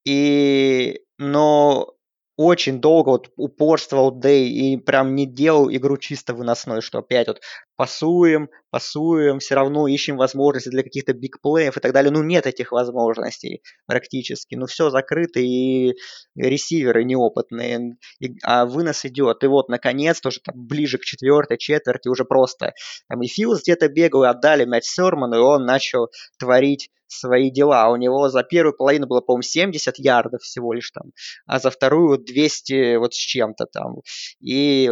[0.04, 1.94] и, но
[2.36, 7.42] очень долго вот упорствовал Дэй и прям не делал игру чисто выносной, что опять вот
[7.80, 12.12] пасуем, пасуем, все равно ищем возможности для каких-то бигплеев и так далее.
[12.12, 14.54] Ну, нет этих возможностей практически.
[14.54, 15.94] Ну, все закрыто, и
[16.36, 19.42] ресиверы неопытные, и, а вынос идет.
[19.44, 22.74] И вот, наконец, тоже там, ближе к четвертой четверти уже просто
[23.08, 27.88] там и Филс где-то бегал, и отдали мяч Сёрману, и он начал творить свои дела.
[27.88, 31.12] У него за первую половину было, по-моему, 70 ярдов всего лишь там,
[31.46, 34.00] а за вторую 200 вот с чем-то там.
[34.40, 34.90] И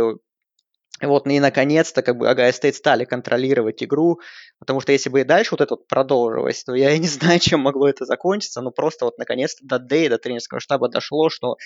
[1.01, 4.21] вот, и наконец-то, как бы, Огайо Стейт стали контролировать игру,
[4.59, 7.39] потому что если бы и дальше вот это вот продолжилось, то я и не знаю,
[7.39, 11.57] чем могло это закончиться, но просто вот наконец-то до Дэя, до тренерского штаба дошло, что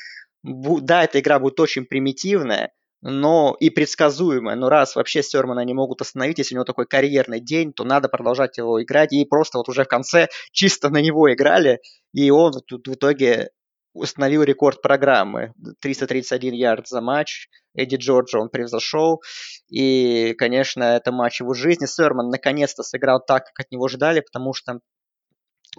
[0.43, 4.57] да, эта игра будет очень примитивная, но и предсказуемая.
[4.57, 8.09] Но раз вообще Сермона не могут остановить, если у него такой карьерный день, то надо
[8.09, 9.13] продолжать его играть.
[9.13, 11.81] И просто вот уже в конце чисто на него играли,
[12.13, 13.51] и он в итоге
[13.93, 15.53] установил рекорд программы.
[15.81, 17.49] 331 ярд за матч.
[17.75, 19.23] Эдди Джорджа он превзошел.
[19.69, 21.87] И, конечно, это матч его жизни.
[21.87, 24.81] Сэрман наконец-то сыграл так, как от него ждали, потому что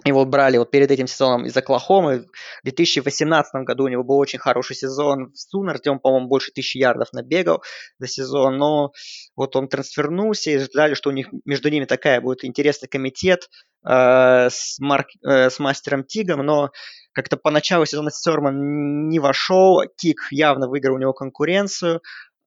[0.02, 2.26] его брали вот перед этим сезоном из Оклахомы.
[2.62, 5.90] В 2018 году у него был очень хороший сезон в Сунарте.
[5.90, 7.62] Он, по-моему, больше тысячи ярдов набегал
[7.98, 8.58] за сезон.
[8.58, 8.92] Но
[9.36, 13.48] вот он трансфернулся и ждали, что у них между ними такая будет интересный комитет
[13.86, 16.44] э, с, Марк, э, с Мастером Тигом.
[16.44, 16.70] Но
[17.12, 19.80] как-то по началу сезона Сермон не вошел.
[19.96, 22.00] Тиг явно выиграл у него конкуренцию.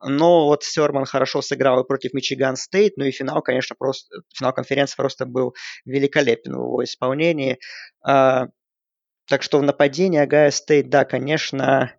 [0.04, 4.54] Но вот Сермон хорошо сыграл и против Мичиган Стейт, ну и финал, конечно, просто финал
[4.54, 5.56] конференции просто был
[5.86, 7.60] великолепен в его исполнении.
[8.06, 8.48] А,
[9.28, 11.94] так что в нападении Огайо Стейт, да, конечно,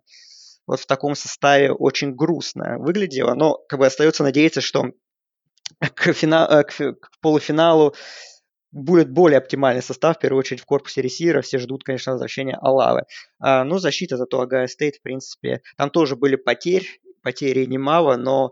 [0.65, 4.85] вот в таком составе очень грустно выглядело, но как бы остается надеяться, что
[5.95, 7.95] к, финал, э, к, к полуфиналу
[8.71, 11.41] будет более оптимальный состав, в первую очередь в корпусе ресивера.
[11.41, 13.03] Все ждут, конечно, возвращения Олаве.
[13.39, 16.87] А, ну, защита зато Огайо Стейт, в принципе, там тоже были потери,
[17.21, 18.51] потери немало, но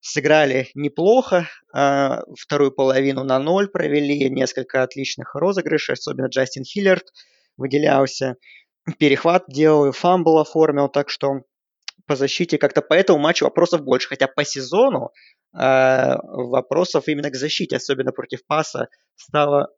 [0.00, 1.48] сыграли неплохо.
[1.74, 7.12] А, вторую половину на ноль провели, несколько отличных розыгрышей, особенно Джастин Хиллиард
[7.56, 8.36] выделялся.
[8.98, 11.42] Перехват делал, фамбл оформил, так что
[12.06, 14.08] по защите как-то по этому матчу вопросов больше.
[14.08, 15.10] Хотя по сезону
[15.54, 19.68] э, вопросов именно к защите, особенно против паса, стало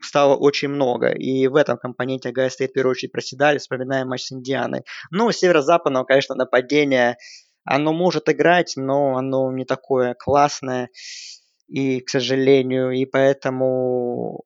[0.00, 1.10] стало очень много.
[1.10, 4.82] И в этом компоненте Гайя стоит в первую очередь проседали, вспоминаем матч с Индианой.
[5.10, 7.16] Ну, северо-западного, конечно, нападение
[7.66, 10.88] оно может играть, но оно не такое классное,
[11.68, 14.44] и, к сожалению, и поэтому,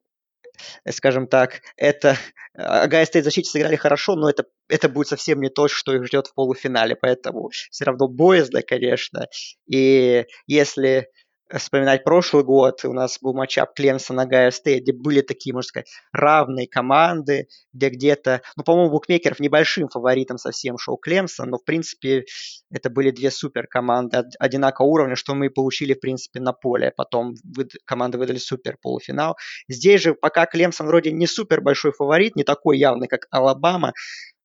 [0.88, 2.16] скажем так, это
[2.54, 6.28] Огайо Стейт защите сыграли хорошо, но это, это будет совсем не то, что их ждет
[6.28, 9.26] в полуфинале, поэтому все равно боязно, конечно,
[9.66, 11.08] и если
[11.58, 15.88] вспоминать прошлый год, у нас был matchup Клемсон Огайо Стейт, где были такие, можно сказать,
[16.12, 22.24] равные команды, где где-то, ну, по-моему, букмекеров небольшим фаворитом совсем шел Клемсон, но, в принципе,
[22.70, 26.92] это были две супер команды одинакового уровня, что мы получили, в принципе, на поле.
[26.96, 29.36] Потом выд- команды выдали супер полуфинал.
[29.68, 33.92] Здесь же пока Клемсон вроде не супер большой фаворит, не такой явный, как Алабама,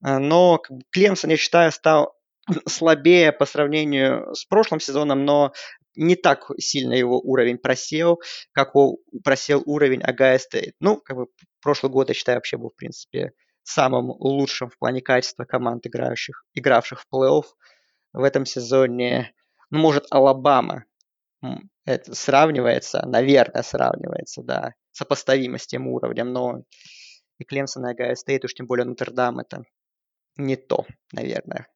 [0.05, 2.15] э, но Клемсон, я считаю, стал
[2.67, 5.53] слабее по сравнению с прошлым сезоном, но
[5.95, 8.19] не так сильно его уровень просел,
[8.51, 8.73] как
[9.23, 10.75] просел уровень Огайо Стейт.
[10.79, 11.27] Ну, как бы
[11.61, 13.31] прошлый год, я считаю, вообще был, в принципе,
[13.63, 17.45] самым лучшим в плане качества команд, играющих, игравших в плей-офф.
[18.13, 19.33] В этом сезоне,
[19.69, 20.85] ну, может, Алабама
[21.85, 26.63] это сравнивается, наверное, сравнивается, да, сопоставимо с тем уровнем, но
[27.37, 29.63] и Клемсон и Огайо Стейт, уж тем более Нотр-Дам, это
[30.37, 31.67] не то, наверное.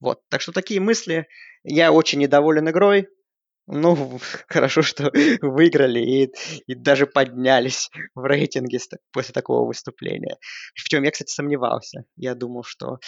[0.00, 1.26] Вот, так что такие мысли.
[1.62, 3.08] Я очень недоволен игрой,
[3.66, 5.10] ну, хорошо, что
[5.42, 6.32] выиграли и,
[6.66, 8.78] и даже поднялись в рейтинге
[9.12, 10.36] после такого выступления.
[10.74, 12.04] В чем я, кстати, сомневался.
[12.16, 12.98] Я думал, что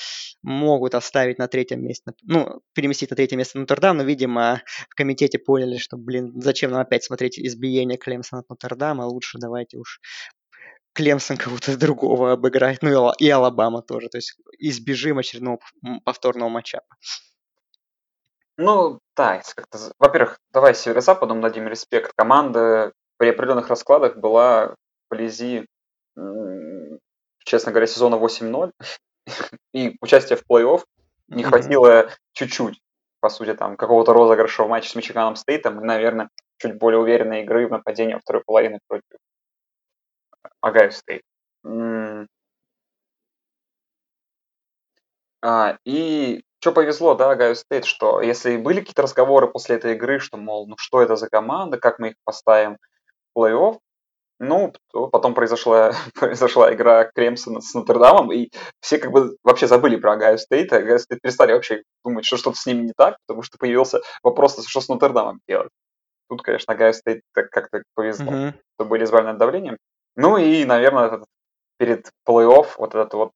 [0.43, 5.39] могут оставить на третьем месте, ну, переместить на третье место Нотр-Дам, но, видимо, в комитете
[5.39, 10.01] поняли, что, блин, зачем нам опять смотреть избиение Клемсона от Нотр-Дама, лучше давайте уж
[10.95, 15.59] Клемсон кого-то другого обыграть, ну и Алабама тоже, то есть избежим очередного
[16.05, 16.87] повторного матчапа.
[18.59, 19.79] Ну, да, как-то...
[19.99, 22.13] Во-первых, давай северо-западом дадим респект.
[22.17, 24.75] Команда при определенных раскладах была
[25.11, 25.67] вблизи,
[27.45, 28.73] честно говоря, сезона 8-0.
[29.75, 30.83] И участие в плей-офф
[31.29, 32.81] не хватило чуть-чуть,
[33.21, 37.43] по сути, там, какого-то розыгрыша в матче с Мичиганом Стейтом и, наверное, чуть более уверенной
[37.43, 39.19] игры в нападении во второй половины против
[40.61, 41.23] Огайо Стейт.
[45.43, 50.19] А, и что повезло, да, Огайо Стейт, что если были какие-то разговоры после этой игры,
[50.19, 52.79] что, мол, ну что это за команда, как мы их поставим
[53.33, 53.79] в плей-офф,
[54.41, 58.51] ну, потом произошла, произошла игра Клемсона с Нотр-Дамом, и
[58.81, 62.37] все как бы вообще забыли про Огайо Стейт, а Огайо Стейт перестали вообще думать, что
[62.37, 65.71] что-то с ними не так, потому что появился вопрос, что с Нотр-Дамом делать.
[66.29, 68.55] Тут, конечно, Огайо Стейт как-то повезло, mm-hmm.
[68.75, 69.77] что были избавлены от давления.
[70.17, 71.23] Ну и, наверное,
[71.79, 73.31] перед плей-офф вот этот вот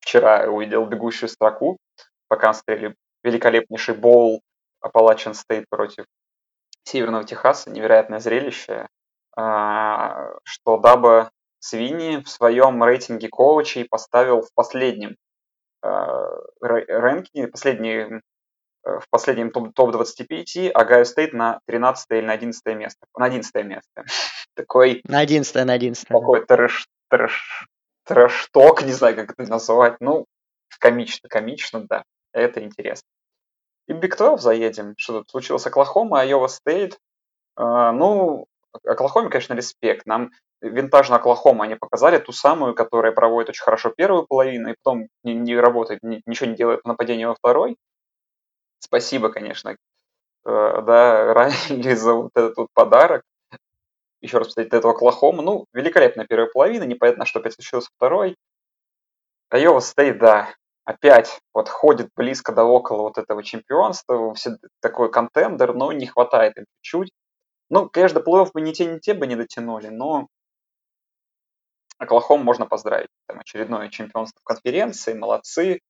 [0.00, 1.78] вчера увидел бегущую строку,
[2.32, 4.40] пока стреляли великолепнейший боул
[4.82, 6.06] Appalachian State против
[6.82, 8.88] Северного Техаса, невероятное зрелище,
[9.36, 15.16] а, что Дабо Свини в своем рейтинге коучей поставил в последнем
[15.82, 16.30] а,
[16.62, 23.06] рэнкинге, последний, э, в последнем топ-25 Огайо Стейт на 13 или на 11 место.
[23.14, 24.04] На 11 место.
[24.54, 25.02] Такой...
[25.04, 27.66] На 11 на 11 Такой трэш, трэш,
[28.04, 29.96] трэш-ток, не знаю, как это назвать.
[30.00, 30.24] Ну,
[30.80, 32.04] комично, комично, да.
[32.32, 33.06] Это интересно.
[33.88, 34.94] И Биг 12 заедем.
[34.96, 35.66] Что тут случилось?
[35.66, 36.98] Оклахома, Айова Стейт.
[37.56, 38.46] Ну,
[38.84, 40.06] Оклахоме, конечно, респект.
[40.06, 40.30] Нам
[40.62, 45.34] винтажно Оклахома они показали, ту самую, которая проводит очень хорошо первую половину, и потом не,
[45.34, 47.76] не работает, не, ничего не делает по нападению во второй.
[48.78, 49.76] Спасибо, конечно, э,
[50.44, 53.22] да, Райли за вот этот вот подарок.
[54.20, 55.42] Еще раз, кстати, этого Оклахома.
[55.42, 58.36] Ну, великолепная первая половина, непонятно, что опять случилось второй.
[59.50, 65.74] Айова Стейт, да, опять вот ходит близко до около вот этого чемпионства, все такой контендер,
[65.74, 67.12] но не хватает им чуть-чуть.
[67.70, 70.28] Ну, конечно, плей-офф бы ни те, ни те бы не дотянули, но
[72.02, 73.10] Оклахом можно поздравить.
[73.26, 75.80] Там очередное чемпионство в конференции, молодцы.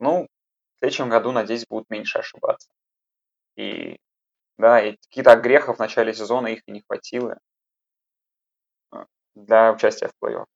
[0.00, 2.68] Ну, в следующем году, надеюсь, будут меньше ошибаться.
[3.56, 3.98] И
[4.58, 7.38] да, и каких-то грехов в начале сезона их и не хватило
[8.92, 9.04] э,
[9.36, 10.46] для участия в плей-офф.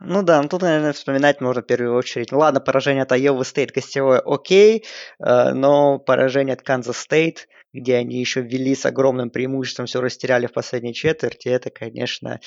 [0.00, 2.32] Ну да, ну тут, наверное, вспоминать можно в первую очередь.
[2.32, 4.84] Ну ладно, поражение от Iowa State гостевое окей,
[5.20, 10.46] э, но поражение от Kansas State, где они еще ввели с огромным преимуществом, все растеряли
[10.46, 12.40] в последней четверти, это, конечно,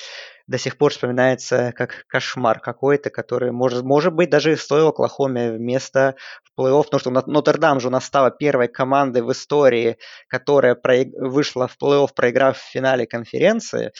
[0.48, 6.16] до сих пор вспоминается как кошмар какой-то, который, может, может быть, даже стоил Оклахоме место
[6.42, 11.12] в плей-офф, потому что Нотр-Дам же у нас стала первой командой в истории, которая проиг...
[11.12, 13.92] вышла в плей-офф, проиграв в финале конференции.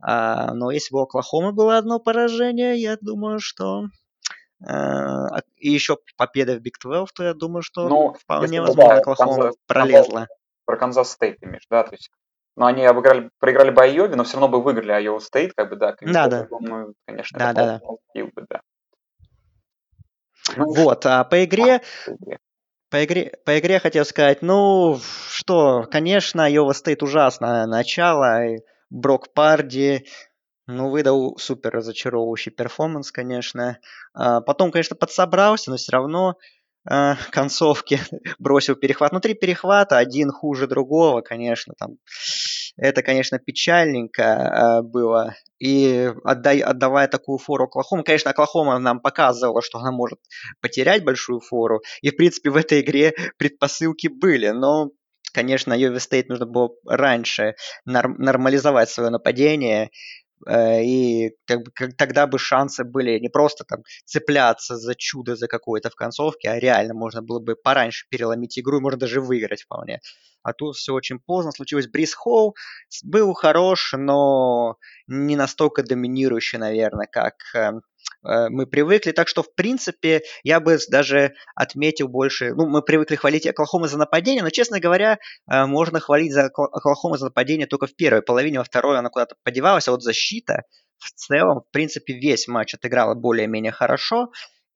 [0.00, 3.86] А, но если бы у Оклахомы было одно поражение, я думаю, что
[4.64, 9.00] а, и еще победа в Биг 12, то я думаю, что ну, вполне возможно да,
[9.00, 10.28] Оклахома Канзас, пролезла.
[10.64, 11.82] Про Канзас Стейт имеешь, да?
[11.82, 12.10] То есть,
[12.56, 15.76] ну, они обыграли, проиграли бы Айове, но все равно бы выиграли Айова Стейт, как бы,
[15.76, 15.94] да.
[16.00, 16.46] Да, да.
[16.46, 17.80] Думаю, конечно, да, да,
[18.14, 18.24] да.
[18.24, 18.60] Бы, да.
[20.56, 21.82] Ну, вот, а по игре...
[22.08, 22.12] А,
[22.88, 28.42] по игре, по игре хотел сказать, ну, что, конечно, Айова Стейт ужасное начало,
[28.90, 30.06] Брок Парди,
[30.66, 33.78] ну, выдал супер разочаровывающий перформанс, конечно.
[34.14, 36.36] А, потом, конечно, подсобрался, но все равно
[36.90, 38.00] э, концовке
[38.38, 39.12] бросил перехват.
[39.12, 41.96] Внутри перехвата один хуже другого, конечно, там
[42.76, 45.34] это, конечно, печальненько э, было.
[45.58, 50.18] И отдай, отдавая такую фору Оклахоме, конечно, Оклахома нам показывала, что она может
[50.60, 51.80] потерять большую фору.
[52.02, 54.48] И, в принципе, в этой игре предпосылки были.
[54.48, 54.90] Но
[55.32, 59.90] конечно, Айове Стейт нужно было раньше нормализовать свое нападение,
[60.50, 65.48] и как бы, как, тогда бы шансы были не просто там цепляться за чудо за
[65.48, 69.62] какое-то в концовке, а реально можно было бы пораньше переломить игру и можно даже выиграть
[69.62, 70.00] вполне.
[70.42, 71.88] А тут все очень поздно случилось.
[71.88, 72.54] Брис Холл
[73.02, 74.76] был хорош, но
[75.08, 79.12] не настолько доминирующий, наверное, как эм, Э, мы привыкли.
[79.12, 82.54] Так что, в принципе, я бы даже отметил больше...
[82.54, 85.18] Ну, мы привыкли хвалить Оклахому за нападение, но, честно говоря,
[85.50, 89.36] э, можно хвалить за Оклахому за нападение только в первой половине, во второй она куда-то
[89.44, 90.62] подевалась, а вот защита
[90.98, 94.30] в целом, в принципе, весь матч отыграла более-менее хорошо.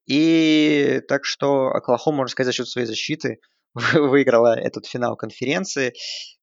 [0.07, 3.41] И так что Оклахома, можно сказать, за счет своей защиты
[3.75, 5.95] выиграла этот финал конференции.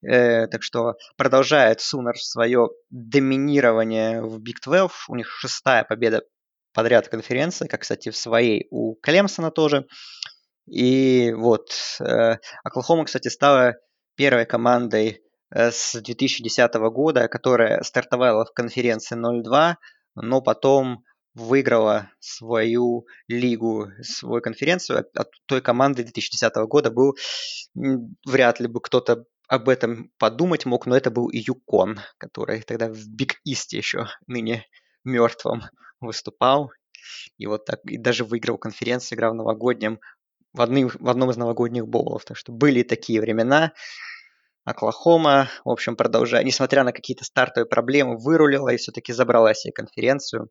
[0.05, 4.91] Э, так что продолжает Сунер свое доминирование в Big 12.
[5.09, 6.23] У них шестая победа
[6.77, 9.87] подряд конференции, как, кстати, в своей у Клемсона тоже.
[10.67, 13.77] И вот, э, Оклахома, кстати, стала
[14.15, 19.73] первой командой э, с 2010 года, которая стартовала в конференции 0-2,
[20.17, 21.03] но потом
[21.33, 25.07] выиграла свою лигу, свою конференцию.
[25.15, 27.15] От, той команды 2010 года был,
[28.23, 33.07] вряд ли бы кто-то об этом подумать мог, но это был Юкон, который тогда в
[33.07, 34.67] Биг Исте еще ныне
[35.03, 35.63] мертвом
[35.99, 36.71] выступал.
[37.37, 39.99] И вот так, и даже выиграл конференцию, играл в новогоднем,
[40.53, 42.25] в, одни, в одном из новогодних боулов.
[42.25, 43.73] Так что были такие времена.
[44.65, 50.49] Оклахома, в общем, продолжая, несмотря на какие-то стартовые проблемы, вырулила и все-таки забрала себе конференцию.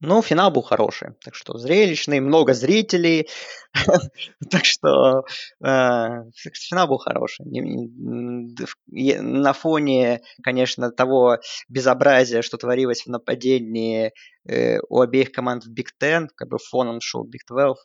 [0.00, 3.28] Ну, финал был хороший, так что зрелищный, много зрителей,
[4.50, 5.24] так что
[5.60, 6.08] э,
[6.52, 7.44] финал был хороший.
[8.86, 11.38] На фоне, конечно, того
[11.68, 14.12] безобразия, что творилось в нападении
[14.48, 17.84] э, у обеих команд в Big Ten, как бы фоном шел Big 12,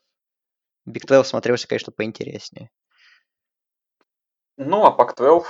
[0.88, 2.70] Big 12 смотрелся, конечно, поинтереснее.
[4.58, 5.46] Ну, а Pac-12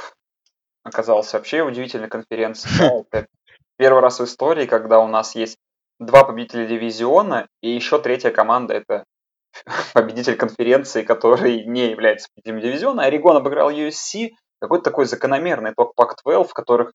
[0.84, 3.06] оказался вообще удивительной конференцией.
[3.76, 5.58] Первый раз в истории, когда у нас есть
[6.00, 9.04] два победителя дивизиона, и еще третья команда это
[9.94, 13.04] победитель конференции, который не является победителем дивизиона.
[13.04, 16.94] Орегон обыграл USC, какой-то такой закономерный итог Pac-12, в которых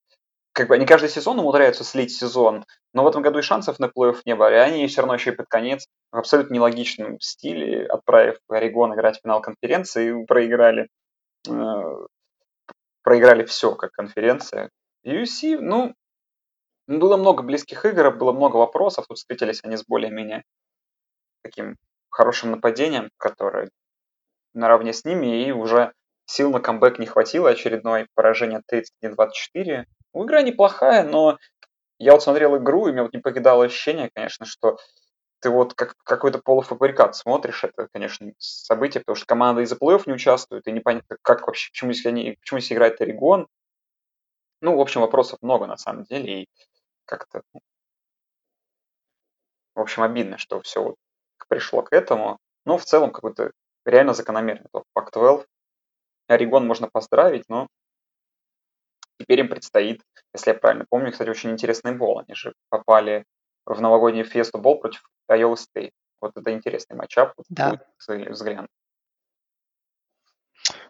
[0.52, 3.84] как бы они каждый сезон умудряются слить сезон, но в этом году и шансов на
[3.84, 7.86] плей-офф не было, и они все равно еще и под конец в абсолютно нелогичном стиле,
[7.86, 10.88] отправив Орегон играть в финал конференции, проиграли,
[11.48, 12.06] э,
[13.02, 14.70] проиграли все как конференция.
[15.06, 15.94] USC, ну,
[16.88, 19.06] было много близких игр, было много вопросов.
[19.06, 20.42] Тут встретились они с более-менее
[21.42, 21.76] таким
[22.10, 23.70] хорошим нападением, которое
[24.54, 25.92] наравне с ними, и уже
[26.24, 27.50] сил на камбэк не хватило.
[27.50, 29.84] Очередное поражение 31-24.
[30.14, 31.38] Ну, игра неплохая, но
[31.98, 34.78] я вот смотрел игру, и мне вот не покидало ощущение, конечно, что
[35.40, 40.12] ты вот как какой-то полуфабрикат смотришь, это, конечно, событие, потому что команда из-за плей не
[40.12, 43.46] участвует, и непонятно, как вообще, почему если, они, почему если играет Орегон.
[44.60, 46.48] Ну, в общем, вопросов много на самом деле, и
[47.08, 47.60] как-то, ну,
[49.74, 50.96] в общем, обидно, что все вот
[51.48, 52.38] пришло к этому.
[52.64, 53.52] Но в целом какой-то
[53.84, 55.46] реально закономерный топ Пак-12.
[56.28, 57.68] Орегон можно поздравить, но
[59.18, 60.02] теперь им предстоит,
[60.34, 62.18] если я правильно помню, кстати, очень интересный бол.
[62.18, 63.24] Они же попали
[63.64, 65.92] в новогодний фесту бол против Iowa State.
[66.20, 67.34] Вот это интересный матчап.
[67.48, 67.70] Да.
[68.06, 68.70] Будет взглянуть.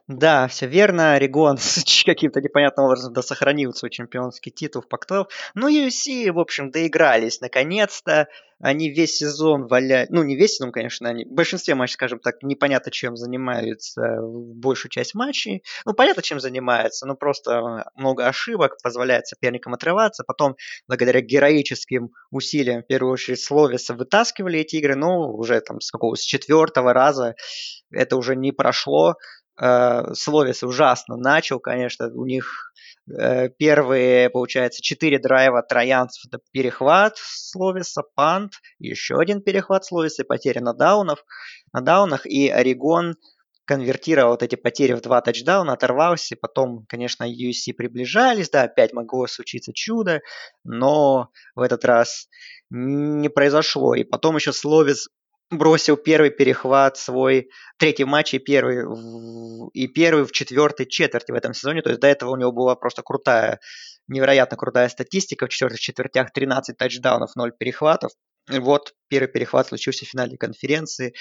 [0.09, 1.15] Да, все верно.
[1.15, 1.59] Орегон
[2.07, 5.27] каким-то непонятным образом да, сохранил свой чемпионский титул в Пак-12.
[5.55, 8.27] Ну, UFC, в общем, доигрались наконец-то.
[8.61, 12.43] Они весь сезон валяют, ну, не весь сезон, конечно, они в большинстве матчей, скажем так,
[12.43, 15.63] непонятно, чем занимаются большую часть матчей.
[15.85, 20.25] Ну, понятно, чем занимаются, но просто много ошибок, позволяет соперникам отрываться.
[20.27, 20.57] Потом,
[20.89, 26.17] благодаря героическим усилиям, в первую очередь, Словеса вытаскивали эти игры, но уже там с какого,
[26.17, 27.37] с четвертого раза
[27.93, 29.15] это уже не прошло.
[29.61, 32.73] Э, Словес ужасно начал, конечно, у них
[33.11, 40.27] э, первые, получается, четыре драйва троянцев это перехват Словеса, пант, еще один перехват Словеса и
[40.27, 41.25] потеря на даунов,
[41.73, 43.17] на даунах, и Орегон
[43.65, 49.27] конвертировал вот эти потери в два тачдауна, оторвался, потом, конечно, USC приближались, да, опять могло
[49.27, 50.23] случиться чудо,
[50.65, 52.29] но в этот раз
[52.71, 53.95] не произошло.
[53.95, 55.09] И потом еще Словес
[55.51, 61.35] бросил первый перехват свой, третий матч и первый, в, и первый в четвертой четверти в
[61.35, 61.83] этом сезоне.
[61.83, 63.61] То есть до этого у него была просто крутая,
[64.09, 65.47] невероятно крутая статистика.
[65.47, 68.13] В четвертых четвертях 13 тачдаунов, 0 перехватов.
[68.49, 71.15] вот первый перехват случился в финале конференции.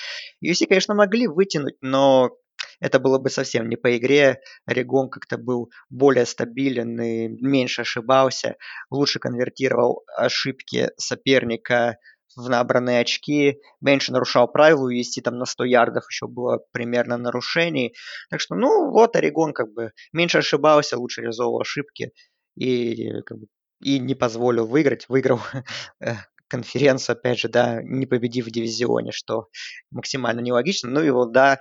[0.44, 2.32] USC, конечно, могли вытянуть, но
[2.80, 4.40] это было бы совсем не по игре.
[4.66, 8.56] Орегон как-то был более стабилен и меньше ошибался,
[8.90, 11.98] лучше конвертировал ошибки соперника
[12.38, 17.96] в набранные очки, меньше нарушал правила, USC там на 100 ярдов еще было примерно нарушений.
[18.30, 22.12] Так что, ну, вот Орегон как бы меньше ошибался, лучше реализовывал ошибки
[22.56, 23.48] и, как бы,
[23.82, 25.40] и не позволил выиграть, выиграл
[26.00, 26.14] э,
[26.48, 29.48] конференцию, опять же, да, не победив в дивизионе, что
[29.90, 30.90] максимально нелогично.
[30.92, 31.60] Ну и вот, да,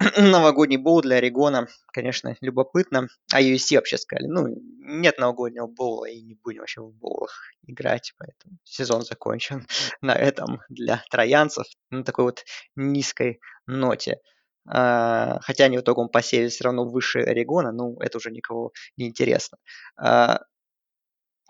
[0.16, 3.08] новогодний боул для Орегона, конечно, любопытно.
[3.32, 4.46] А USC вообще сказали, ну,
[4.78, 9.66] нет новогоднего боула и не будем вообще в боулах играть, поэтому сезон закончен
[10.00, 12.44] на этом для троянцев на такой вот
[12.76, 14.20] низкой ноте.
[14.68, 19.08] Uh, хотя они в итоге посеяли все равно выше Орегона, ну, это уже никого не
[19.08, 19.56] интересно.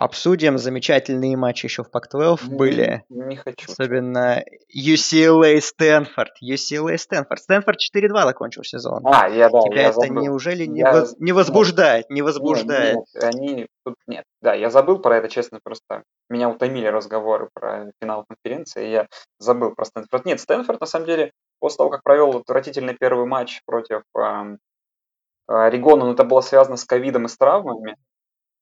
[0.00, 3.04] Обсудим замечательные матчи еще в Pac-12 Не, были.
[3.10, 3.70] не хочу.
[3.70, 4.42] Особенно
[4.74, 6.32] UCLA Стэнфорд.
[6.42, 7.42] UCLA Стэнфорд.
[7.42, 9.02] Стэнфорд 4-2 закончил сезон.
[9.04, 10.22] А, я, да, Тебя я это забыл.
[10.22, 12.08] неужели не, Я- воз- не возбуждает?
[12.08, 12.96] Не Нет, возбуждает.
[12.96, 14.24] нет, они тут нет.
[14.40, 19.06] Да, я забыл про это, честно, просто меня утомили разговоры про финал конференции, я
[19.38, 20.24] забыл про Стэнфорд.
[20.24, 24.60] Нет, Стэнфорд, на самом деле, после того, как провел отвратительный первый матч против эм,
[25.46, 27.96] Орегона, но это было связано с ковидом и с травмами,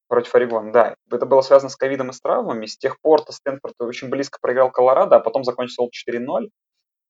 [0.09, 0.97] против Орегона, да.
[1.11, 2.67] Это было связано с ковидом и с травмами.
[2.67, 6.51] С тех пор-то Стэнфорд очень близко проиграл Колорадо, а потом закончил 4-0.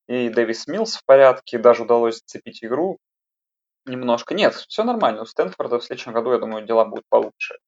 [0.08, 2.98] И Дэвис Милс в порядке, даже удалось зацепить игру
[3.86, 4.34] немножко.
[4.34, 5.22] Нет, все нормально.
[5.22, 7.58] У Стэнфорда в следующем году, я думаю, дела будут получше.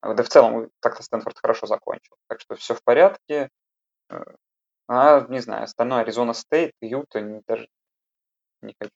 [0.00, 2.16] А, Да в целом, так-то Стэнфорд хорошо закончил.
[2.28, 3.50] Так что все в порядке.
[4.10, 4.22] Э,
[4.88, 7.68] А, не знаю, остальное Аризона Стейт, Юта, даже
[8.62, 8.92] не хочу.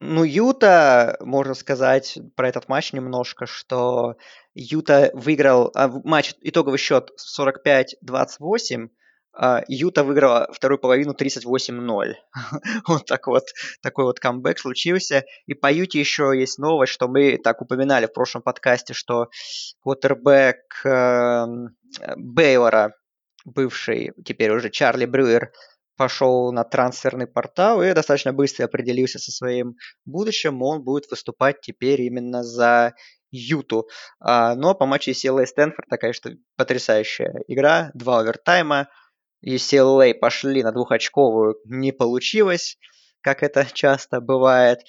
[0.00, 4.16] Э, Ну, Юта, можно сказать про этот матч немножко, что
[4.54, 8.88] Юта выиграл а, матч, итоговый счет 45-28,
[9.32, 12.14] а Юта выиграла вторую половину 38-0.
[12.88, 13.44] Вот так вот,
[13.82, 15.24] такой вот камбэк случился.
[15.46, 19.28] И по Юте еще есть новость, что мы так упоминали в прошлом подкасте, что
[19.82, 21.76] квотербек эм,
[22.16, 22.94] Бейлора,
[23.44, 25.52] бывший теперь уже Чарли Брюер,
[26.00, 29.76] пошел на трансферный портал и достаточно быстро определился со своим
[30.06, 30.62] будущим.
[30.62, 32.94] Он будет выступать теперь именно за
[33.30, 33.86] Юту.
[34.18, 37.90] А, но по матчу UCLA Стэнфорд такая что потрясающая игра.
[37.92, 38.88] Два овертайма.
[39.46, 41.56] UCLA пошли на двухочковую.
[41.66, 42.78] Не получилось,
[43.20, 44.80] как это часто бывает.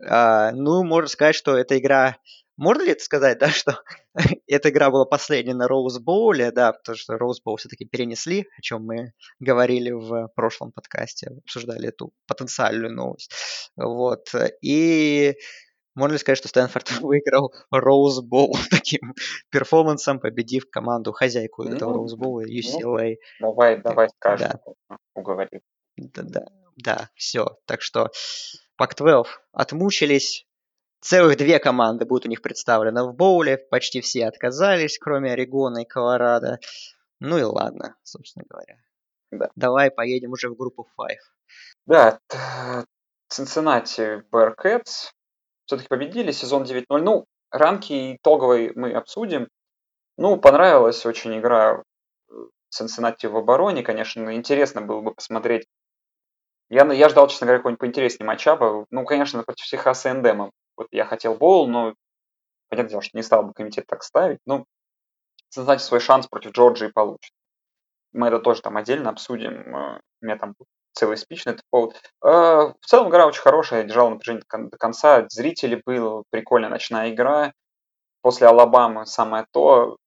[0.00, 2.16] А, ну, можно сказать, что эта игра...
[2.60, 3.80] Можно ли это сказать, да, что
[4.46, 8.60] эта игра была последняя на Роуз Боуле, да, потому что Роуз Боул все-таки перенесли, о
[8.60, 13.32] чем мы говорили в прошлом подкасте, обсуждали эту потенциальную новость.
[13.76, 14.28] Вот.
[14.60, 15.36] И
[15.94, 19.14] можно ли сказать, что Стэнфорд выиграл Роуз Боул таким
[19.48, 23.16] перформансом, победив команду, хозяйку этого Ну, Роуз Боула, UCLA.
[23.40, 24.50] Давай, давай скажем,
[24.86, 24.98] Да.
[25.14, 25.62] уговорил.
[25.96, 26.46] Да, да,
[26.76, 27.56] да, все.
[27.64, 28.10] Так что
[28.76, 30.46] Пак-12 отмучились.
[31.00, 33.56] Целых две команды будут у них представлены в боуле.
[33.56, 36.58] Почти все отказались, кроме Орегона и Колорадо.
[37.20, 38.76] Ну и ладно, собственно говоря.
[39.30, 39.50] Да.
[39.56, 41.18] Давай поедем уже в группу 5.
[41.86, 42.18] Да,
[43.32, 45.12] Cincinnati Bearcats
[45.64, 46.84] все-таки победили, сезон 9-0.
[46.98, 49.48] Ну, рамки итоговой мы обсудим.
[50.18, 51.82] Ну, понравилась очень игра
[52.28, 52.34] э,
[52.76, 55.66] Cincinnati в обороне, конечно, интересно было бы посмотреть.
[56.68, 58.86] Я, я ждал, честно говоря, какой-нибудь поинтереснее матчапа.
[58.90, 60.50] Ну, конечно, против Техаса Эндема.
[60.80, 61.94] Вот я хотел бол, но
[62.70, 64.38] понятное дело, что не стал бы комитет так ставить.
[64.46, 64.64] Ну,
[65.54, 67.32] Cincinnati свой шанс против Джорджии получит.
[68.12, 69.76] Мы это тоже там отдельно обсудим.
[69.76, 70.54] э, У меня там
[70.94, 71.94] целый спич на этот повод.
[72.24, 72.28] Э,
[72.80, 75.26] В целом игра очень хорошая, держала напряжение до кон- до конца.
[75.28, 77.52] Зрители был, прикольная ночная игра.
[78.22, 79.98] После Алабамы самое то.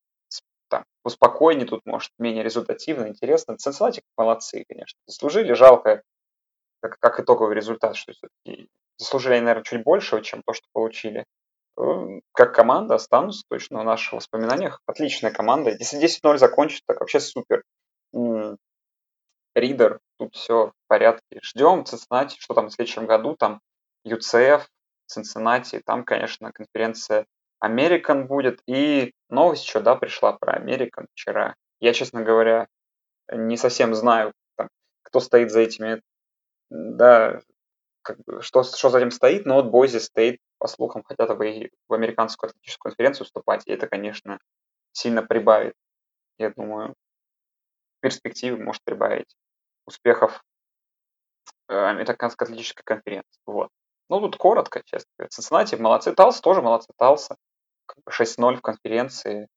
[0.70, 3.58] Так, успокойнее тут, может, менее результативно, интересно.
[3.64, 4.98] Cincinnati молодцы, конечно.
[5.06, 6.02] Заслужили, жалко,
[6.82, 11.26] как, как итоговый результат, что все-таки заслужили, наверное, чуть больше, чем то, что получили.
[11.78, 14.80] Э, Как команда останутся точно в наших воспоминаниях.
[14.86, 15.72] Отличная команда.
[15.72, 17.64] Если 10-0 закончить, так вообще супер.
[19.56, 21.40] Ридер, тут все в порядке.
[21.44, 23.62] Ждем Цинциннати, что там в следующем году, там
[24.06, 24.64] UCF,
[25.06, 27.26] Цинциннати, там, конечно, конференция
[27.64, 28.62] American будет.
[28.68, 31.56] И новость еще, да, пришла про American вчера.
[31.80, 32.68] Я, честно говоря,
[33.32, 34.34] не совсем знаю,
[35.04, 36.02] кто стоит за этими,
[36.70, 37.42] да,
[38.04, 41.38] как бы, что, что за этим стоит, но вот Бойзи стоит, по слухам, хотят в,
[41.38, 44.40] в американскую атлетическую конференцию вступать, и это, конечно,
[44.92, 45.74] сильно прибавит,
[46.38, 46.94] я думаю,
[47.98, 49.36] в перспективе может прибавить
[49.86, 50.44] успехов
[51.70, 53.42] э, американской атлетической конференции.
[53.46, 53.70] Вот.
[54.10, 55.30] Ну, тут коротко, честно говоря.
[55.30, 57.38] Цинциннати молодцы, Талс тоже молодцы, Талса.
[57.86, 59.48] Как бы 6-0 в конференции.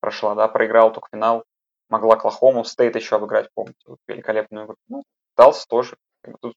[0.00, 1.44] прошла, да, проиграл только финал,
[1.88, 4.76] могла Клахому, Стейт еще обыграть, помните, великолепную игру.
[4.88, 5.04] Ну,
[5.36, 5.96] Далс тоже.
[6.40, 6.54] Тут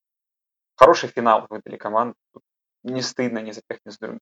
[0.78, 2.14] хороший финал выдали команды.
[2.84, 4.20] Не стыдно ни за тех, ни за других.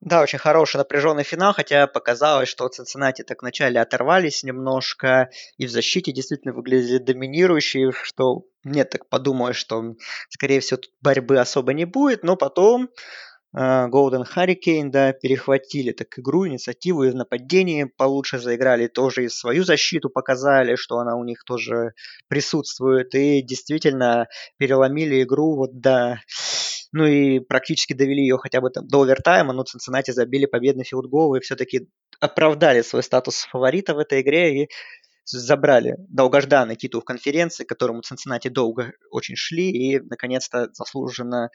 [0.00, 5.70] Да, очень хороший напряженный финал, хотя показалось, что Цинциннати так вначале оторвались немножко, и в
[5.70, 9.96] защите действительно выглядели доминирующие, что нет, так подумаю, что,
[10.28, 12.90] скорее всего, тут борьбы особо не будет, но потом
[13.52, 19.64] Голден Харрикейн, да, перехватили так игру, инициативу и в нападении получше заиграли, тоже и свою
[19.64, 21.92] защиту показали, что она у них тоже
[22.28, 24.28] присутствует, и действительно
[24.58, 26.20] переломили игру вот до...
[26.92, 31.34] Ну и практически довели ее хотя бы там до овертайма, но Цинциннати забили победный филдгол
[31.34, 31.88] и все-таки
[32.20, 34.62] оправдали свой статус фаворита в этой игре.
[34.62, 34.68] И
[35.28, 41.50] забрали долгожданный титул в конференции, к которому Цинциннати долго очень шли, и наконец-то заслуженно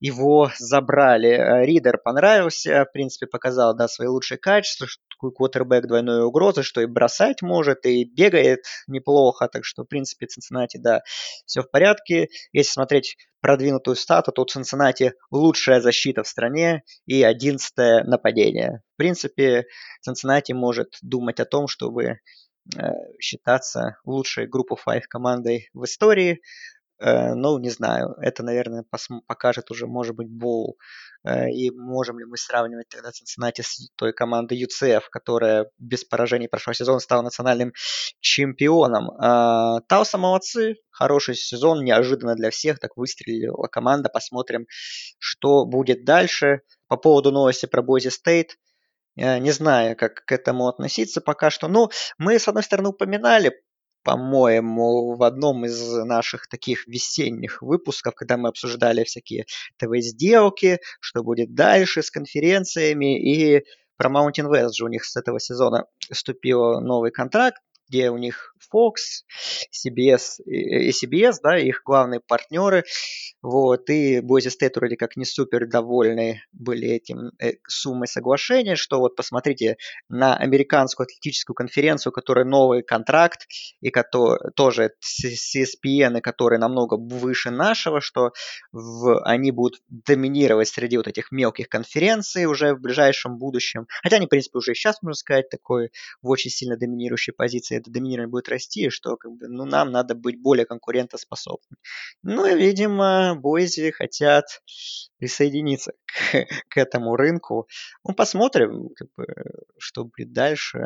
[0.00, 1.30] его забрали.
[1.30, 6.62] Э, Ридер понравился, в принципе, показал да, свои лучшие качества, что такой квотербек двойной угрозы,
[6.62, 11.02] что и бросать может, и бегает неплохо, так что, в принципе, Цинциннати, да,
[11.46, 12.28] все в порядке.
[12.52, 18.82] Если смотреть продвинутую стату, то у Цинциннати лучшая защита в стране и одиннадцатое нападение.
[18.94, 19.66] В принципе,
[20.00, 22.18] Цинциннати может думать о том, чтобы
[23.20, 26.40] считаться лучшей группой 5 командой в истории.
[27.02, 28.84] Э, ну, не знаю, это, наверное,
[29.26, 30.78] покажет уже, может быть, Боул.
[31.24, 36.48] Э, и можем ли мы сравнивать тогда Цинциннати с той командой UCF, которая без поражений
[36.48, 37.72] прошлого сезона стала национальным
[38.20, 39.10] чемпионом.
[39.88, 44.08] Тауса молодцы, хороший сезон, неожиданно для всех, так выстрелила команда.
[44.08, 44.66] Посмотрим,
[45.18, 46.60] что будет дальше.
[46.86, 48.58] По поводу новости про Бойзи Стейт–
[49.16, 51.68] не знаю, как к этому относиться пока что.
[51.68, 53.52] Ну, мы, с одной стороны, упоминали,
[54.04, 59.44] по-моему, в одном из наших таких весенних выпусков, когда мы обсуждали всякие
[59.78, 63.64] ТВ-сделки, что будет дальше с конференциями, и
[63.96, 67.58] про Mountain West же у них с этого сезона вступил новый контракт,
[67.92, 69.24] где у них Fox,
[69.70, 72.84] CBS и CBS, да, их главные партнеры,
[73.42, 79.00] вот, и Бойзи Стейт вроде как не супер довольны были этим э, суммой соглашения, что
[79.00, 79.76] вот посмотрите
[80.08, 83.46] на американскую атлетическую конференцию, которая новый контракт,
[83.80, 88.32] и который, тоже CSPN, который намного выше нашего, что
[88.70, 93.86] в, они будут доминировать среди вот этих мелких конференций уже в ближайшем будущем.
[94.02, 95.90] Хотя они, в принципе, уже сейчас, можно сказать, такой
[96.22, 97.81] в очень сильно доминирующей позиции.
[97.82, 101.76] Это доминирование будет расти, что как бы, ну, нам надо быть более конкурентоспособными.
[102.22, 104.44] Ну и, видимо, Бойзи хотят
[105.18, 106.12] присоединиться к,
[106.68, 107.68] к этому рынку.
[108.04, 109.26] Ну, посмотрим, как бы,
[109.78, 110.80] что будет дальше.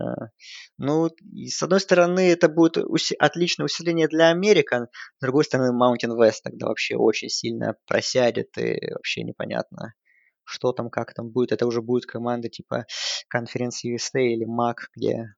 [0.78, 4.88] Ну, и с одной стороны, это будет уси- отличное усиление для Америка,
[5.18, 9.94] с другой стороны, Mountain West тогда вообще очень сильно просядет, и вообще непонятно,
[10.44, 11.52] что там, как там будет.
[11.52, 12.86] Это уже будет команда типа
[13.28, 15.34] конференции USA или MAC, где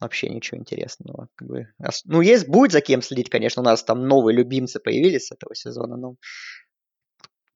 [0.00, 1.28] вообще ничего интересного.
[1.34, 1.68] Как бы.
[2.04, 5.54] Ну, есть, будет за кем следить, конечно, у нас там новые любимцы появились с этого
[5.54, 6.14] сезона, но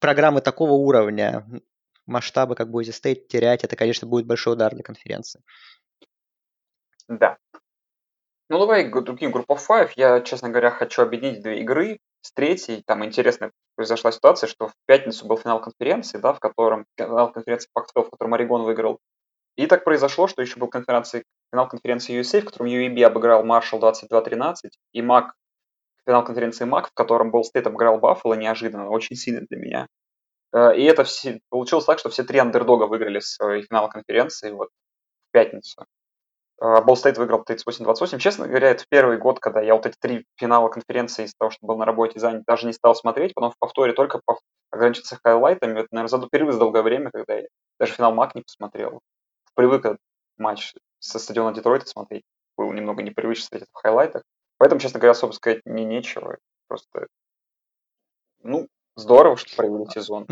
[0.01, 1.47] программы такого уровня,
[2.07, 5.41] масштаба, как Boise State, терять, это, конечно, будет большой удар для конференции.
[7.09, 7.39] Да.
[8.49, 9.93] Ну, давай к другим группам 5.
[9.97, 12.83] Я, честно говоря, хочу объединить две игры с третьей.
[12.87, 17.71] Там интересная произошла ситуация, что в пятницу был финал конференции, да, в котором финал конференции
[17.77, 18.99] Pac-12, в котором Орегон выиграл.
[19.57, 23.81] И так произошло, что еще был конференции финал конференции USA, в котором UAB обыграл Маршалл
[23.81, 24.55] 22-13,
[24.93, 25.35] и МАК,
[26.07, 29.87] финал конференции МАК, в котором Болл Стейт обыграл Баффало неожиданно, очень сильно для меня.
[30.55, 34.69] Э, и это все, получилось так, что все три андердога выиграли свой финал конференции вот
[35.29, 35.85] в пятницу.
[36.59, 38.19] Болл Стейт выиграл 38-28.
[38.19, 41.67] Честно говоря, это первый год, когда я вот эти три финала конференции из-за того, что
[41.67, 43.35] был на работе занят, даже не стал смотреть.
[43.35, 44.21] Потом в повторе только
[44.71, 45.81] ограничился хайлайтами.
[45.81, 47.47] Это, наверное, за впервые за долгое время, когда я
[47.81, 49.01] даже финал МАК не посмотрел.
[49.55, 49.99] Привык
[50.39, 52.25] матч со стадиона Детройта смотреть.
[52.57, 54.23] Было немного непривычно смотреть в хайлайтах.
[54.59, 56.39] Поэтому, честно говоря, особо сказать не нечего.
[56.69, 57.09] Просто,
[58.43, 60.27] ну, здорово, что провели сезон.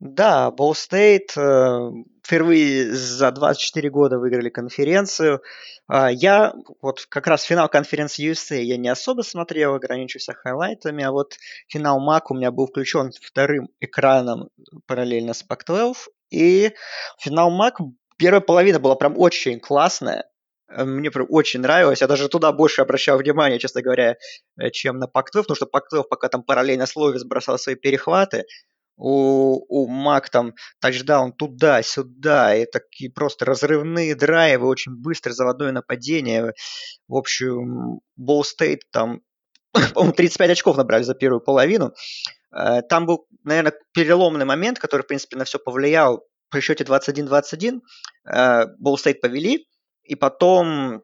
[0.00, 1.90] Да, Болл Стейт э,
[2.22, 5.42] впервые за 24 года выиграли конференцию.
[5.88, 11.10] А, я вот как раз финал конференции USA я не особо смотрел, ограничился хайлайтами, а
[11.10, 14.50] вот финал MAC у меня был включен вторым экраном
[14.86, 15.94] параллельно с Pac-12,
[16.30, 16.72] и
[17.18, 17.80] финал МАК,
[18.18, 20.24] первая половина была прям очень классная.
[20.70, 22.00] Э, мне прям очень нравилось.
[22.00, 24.16] Я даже туда больше обращал внимание, честно говоря,
[24.60, 28.44] э, чем на Пак-12, потому что Пак-12 пока там параллельно Словис бросал свои перехваты,
[28.98, 36.52] у, у Мак там тачдаун туда-сюда, и такие просто разрывные драйвы, очень быстро заводное нападение.
[37.06, 39.20] В общем, Болл Стейт там,
[39.94, 41.92] по-моему, 35 очков набрали за первую половину.
[42.52, 46.24] Э, там был, наверное, переломный момент, который, в принципе, на все повлиял.
[46.50, 47.80] при счете 21-21
[48.78, 49.66] Болл Стейт повели,
[50.02, 51.02] и потом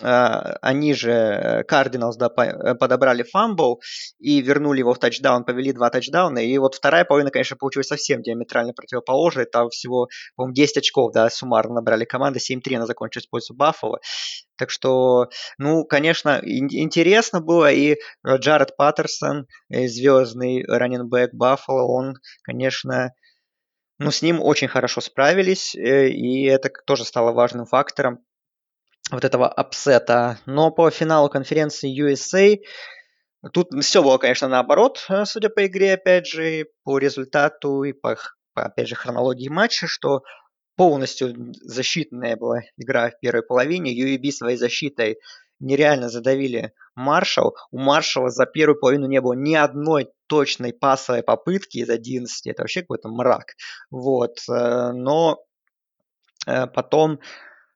[0.00, 3.80] они же, Кардиналс, да, э, подобрали фамбл
[4.18, 8.22] и вернули его в тачдаун, повели два тачдауна, и вот вторая половина, конечно, получилась совсем
[8.22, 13.30] диаметрально противоположной, там всего, по-моему, 10 очков, да, суммарно набрали команды, 7-3 она закончилась в
[13.30, 14.00] пользу Баффало,
[14.56, 15.28] так что,
[15.58, 23.12] ну, конечно, интересно было, и Джаред Паттерсон, э, звездный раннинбэк Баффало, он, конечно,
[23.98, 28.20] ну, с ним очень хорошо справились, э, и это тоже стало важным фактором
[29.12, 30.38] вот этого апсета.
[30.46, 32.58] Но по финалу конференции USA
[33.52, 38.16] тут все было, конечно, наоборот, э, судя по игре, опять же, по результату и по,
[38.54, 40.22] по опять же, хронологии матча, что
[40.76, 43.92] полностью защитная была игра в первой половине.
[43.92, 45.18] UAB своей защитой
[45.60, 47.54] нереально задавили Маршал.
[47.70, 52.46] У Маршала за первую половину не было ни одной точной пасовой попытки из 11.
[52.46, 53.54] Это вообще какой-то мрак.
[53.90, 54.38] Вот.
[54.48, 55.44] Э, но
[56.46, 57.20] э, потом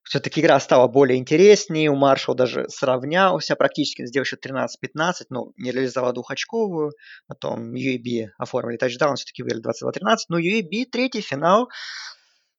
[0.06, 5.72] все-таки игра стала более интереснее, у Маршал даже сравнялся, практически сделал еще 13-15, ну, не
[5.72, 6.92] реализовал двухочковую,
[7.26, 11.68] потом UAB оформили тачдаун, все-таки выиграли 22-13, но UAB третий финал,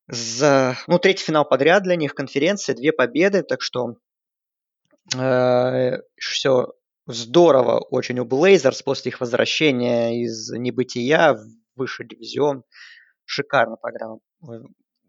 [0.08, 3.96] за, ну, третий финал подряд для них конференции, две победы, так что
[5.18, 6.74] э, все
[7.06, 11.46] здорово очень у Блейзерс после их возвращения из небытия в
[11.78, 12.64] высший дивизион.
[13.24, 14.20] Шикарно программа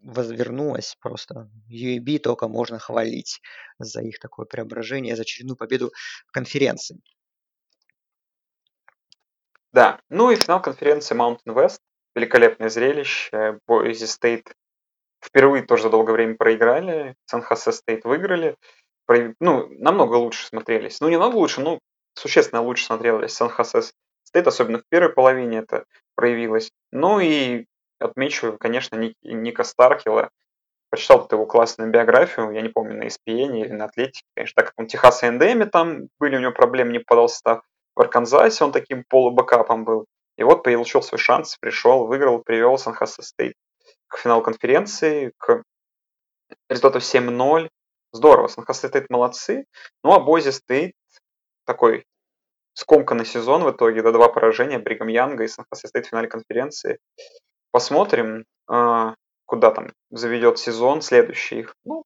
[0.03, 1.51] возвернулась просто.
[1.71, 3.41] UAB только можно хвалить
[3.79, 5.93] за их такое преображение, за очередную победу
[6.27, 7.01] в конференции.
[9.73, 11.81] Да, ну и финал конференции Mountain West.
[12.15, 13.61] Великолепное зрелище.
[13.69, 14.53] Boise State
[15.23, 17.15] впервые тоже за долгое время проиграли.
[17.27, 18.57] Сан-Хосе Стейт выиграли.
[19.41, 21.01] Ну, намного лучше смотрелись.
[21.01, 21.79] Ну, не намного лучше, но
[22.15, 23.83] существенно лучше смотрелись Сан-Хосе
[24.25, 25.85] Стейт, особенно в первой половине это
[26.15, 26.71] проявилось.
[26.91, 27.67] Ну и
[27.99, 30.31] отмечу, конечно, Ника Старкела.
[30.91, 34.67] Прочитал тут его классную биографию, я не помню, на ESPN или на Атлетике, конечно, так
[34.67, 37.63] как он в Техас Эндеме, там были у него проблемы, не попадал в состав.
[37.95, 40.07] В Арканзасе он таким полубэкапом был.
[40.39, 43.55] И вот получил свой шанс, пришел, выиграл, привел Сан-Хосе Стейт
[44.07, 45.63] к финалу конференции, к
[46.69, 47.69] результату 7-0.
[48.13, 49.65] Здорово, Сан-Хосе Стейт молодцы.
[50.05, 50.95] Ну а Бойзи Стейт
[51.67, 52.07] такой
[52.73, 56.99] скомканный сезон в итоге, до два поражения Бригам Янга и Сан-Хосе Стейт в финале конференции.
[57.71, 59.15] Посмотрим, а,
[59.47, 61.67] куда там заведет сезон следующий.
[61.85, 62.05] Ну,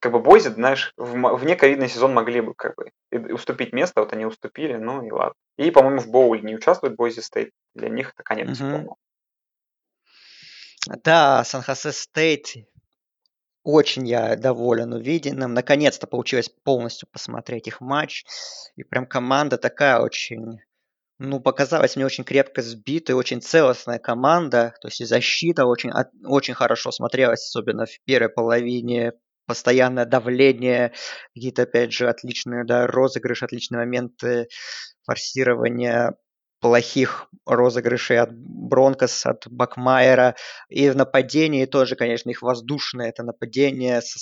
[0.00, 2.90] как бы Бойзи, знаешь, в, вне ковидный сезон могли бы как бы
[3.32, 5.34] уступить место, вот они уступили, ну и ладно.
[5.56, 7.50] И, по-моему, в боуле не участвует Бойзи Стейт.
[7.74, 8.98] Для них это конец угу.
[11.02, 12.48] Да, Сан-Хосе Стейт
[13.62, 15.54] очень я доволен увиденным.
[15.54, 18.24] Наконец-то получилось полностью посмотреть их матч.
[18.76, 20.60] И прям команда такая очень
[21.18, 24.74] ну, показалась мне очень крепко сбитая, очень целостная команда.
[24.80, 25.90] То есть защита очень,
[26.24, 29.12] очень хорошо смотрелась, особенно в первой половине.
[29.46, 30.94] Постоянное давление,
[31.34, 34.48] какие-то, опять же, отличные да, розыгрыши, отличные моменты
[35.04, 36.16] форсирования
[36.60, 40.34] плохих розыгрышей от Бронкос, от Бакмайера.
[40.70, 44.18] И в нападении тоже, конечно, их воздушное это нападение со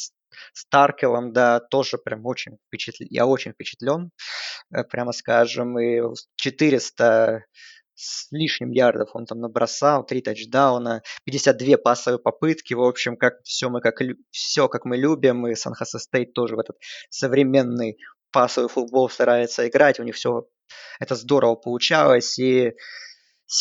[0.52, 3.08] Старкелом, да, тоже прям очень впечатлен.
[3.10, 4.10] Я очень впечатлен,
[4.74, 5.78] э, прямо скажем.
[5.78, 6.00] И
[6.36, 7.44] 400
[7.94, 13.68] с лишним ярдов он там набросал, 3 тачдауна, 52 пасовые попытки, в общем, как все
[13.68, 16.76] мы как все как мы любим, и Сан Хосе Стейт тоже в этот
[17.10, 17.98] современный
[18.32, 20.48] пасовый футбол старается играть, у них все
[20.98, 22.72] это здорово получалось, и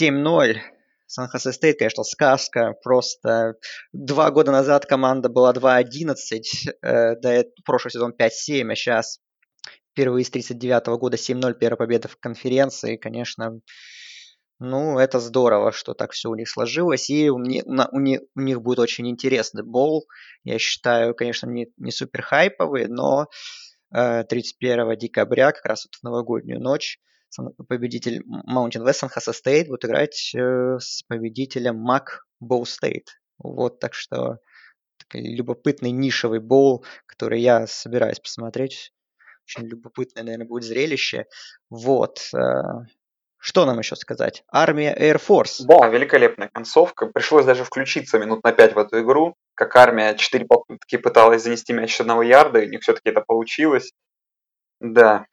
[0.02, 0.60] 7-0
[1.12, 2.74] Сан-Хосе Стейт, конечно, сказка.
[2.84, 3.56] Просто
[3.92, 6.42] два года назад команда была 2-11,
[6.82, 9.20] э, до прошлый сезон 5-7, а сейчас
[9.92, 12.96] впервые с 39 года 7-0, первая победа в конференции.
[12.96, 13.60] Конечно,
[14.60, 17.10] ну, это здорово, что так все у них сложилось.
[17.10, 20.06] И у, них, у, них, у них будет очень интересный бол.
[20.46, 23.28] Я считаю, конечно, не, не супер хайповый, но
[23.94, 27.00] э, 31 декабря, как раз вот в новогоднюю ночь,
[27.68, 32.06] победитель Mountain West San State будет играть э, с победителем Mac
[32.44, 33.08] Bow State.
[33.38, 34.38] Вот, так что
[34.98, 38.94] такой любопытный нишевый боул, который я собираюсь посмотреть.
[39.46, 41.26] Очень любопытное, наверное, будет зрелище.
[41.70, 42.30] Вот.
[42.34, 42.62] Э,
[43.38, 44.44] что нам еще сказать?
[44.52, 45.66] Армия Air Force.
[45.66, 47.08] Да, великолепная концовка.
[47.08, 51.74] Пришлось даже включиться минут на 5 в эту игру, как армия 4 попытки пыталась занести
[51.74, 53.94] мяч с одного ярда, и у них все-таки это получилось.
[54.80, 55.26] Да,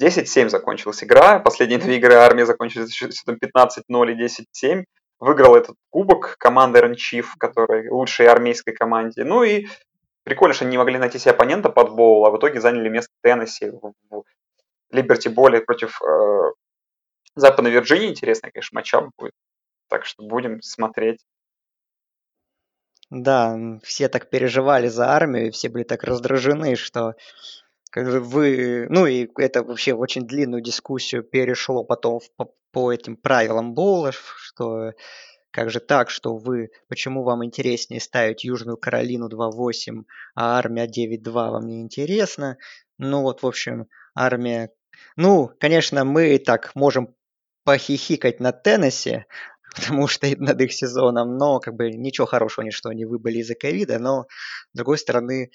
[0.00, 1.38] 10-7 закончилась игра.
[1.38, 4.84] Последние две игры армии закончились счетом 15-0 и 10-7.
[5.18, 9.24] Выиграл этот кубок команда Iron Chief, которая лучшей армейской команде.
[9.24, 9.66] Ну и
[10.24, 13.12] прикольно, что они не могли найти себе оппонента под боул, а в итоге заняли место
[13.22, 14.24] Теннесси в
[14.90, 16.52] Либерти Боле против э,
[17.34, 18.10] Западной Вирджинии.
[18.10, 19.32] Интересный, конечно, матчап будет.
[19.88, 21.24] Так что будем смотреть.
[23.08, 27.14] Да, все так переживали за армию, все были так раздражены, что
[27.94, 28.86] вы...
[28.88, 34.12] Ну и это вообще в очень длинную дискуссию перешло потом по, по этим правилам Боула,
[34.12, 34.92] что
[35.56, 36.70] как же так, что вы...
[36.88, 42.58] Почему вам интереснее ставить Южную Каролину 2.8, а армия 9.2 вам не интересно?
[42.98, 44.70] Ну вот, в общем, армия...
[45.16, 47.14] Ну, конечно, мы так можем
[47.64, 49.24] похихикать на Теннессе,
[49.74, 53.54] потому что над их сезоном, но как бы ничего хорошего, ни что они выбыли из-за
[53.54, 54.26] ковида, но
[54.72, 55.52] с другой стороны,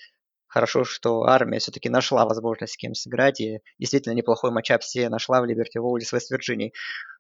[0.52, 5.42] хорошо, что армия все-таки нашла возможность с кем сыграть, и действительно неплохой матчап все нашла
[5.42, 6.74] в Либерти Воули с Вест-Вирджинией.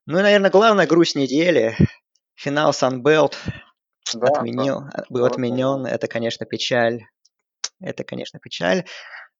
[0.06, 1.76] Ну и, наверное, главная грусть недели–
[2.36, 3.38] финал Санбелт
[4.14, 5.06] да, отменил, да.
[5.10, 5.86] был отменен.
[5.86, 7.06] Это, конечно, печаль.
[7.80, 8.86] Это, конечно, печаль.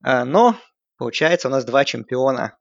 [0.04, 0.56] А, но,
[0.98, 2.58] получается, у нас два чемпиона.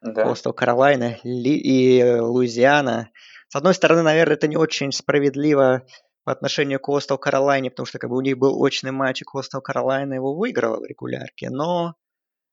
[0.00, 0.24] Да.
[0.24, 3.10] Костел Каролайна и Луизиана–
[3.52, 5.84] с одной стороны, наверное, это не очень справедливо
[6.24, 9.24] по отношению к Костел Каролайне, потому что как бы у них был очный матч, и
[9.24, 11.94] Костел Каролайна его выиграла в регулярке, но,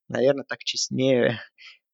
[0.07, 1.39] наверное, так честнее,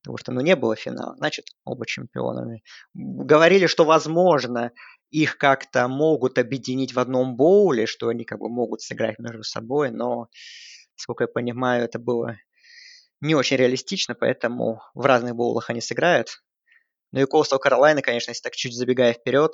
[0.02, 2.64] потому что, ну, не было финала, значит, оба чемпионами.
[2.94, 4.72] Говорили, что, возможно,
[5.10, 9.92] их как-то могут объединить в одном боуле, что они как бы могут сыграть между собой,
[9.92, 10.28] но,
[10.96, 12.38] сколько я понимаю, это было
[13.22, 16.44] не очень реалистично, поэтому в разных боулах они сыграют.
[17.12, 19.54] Ну и Coastal Carolina, конечно, если так чуть забегая вперед,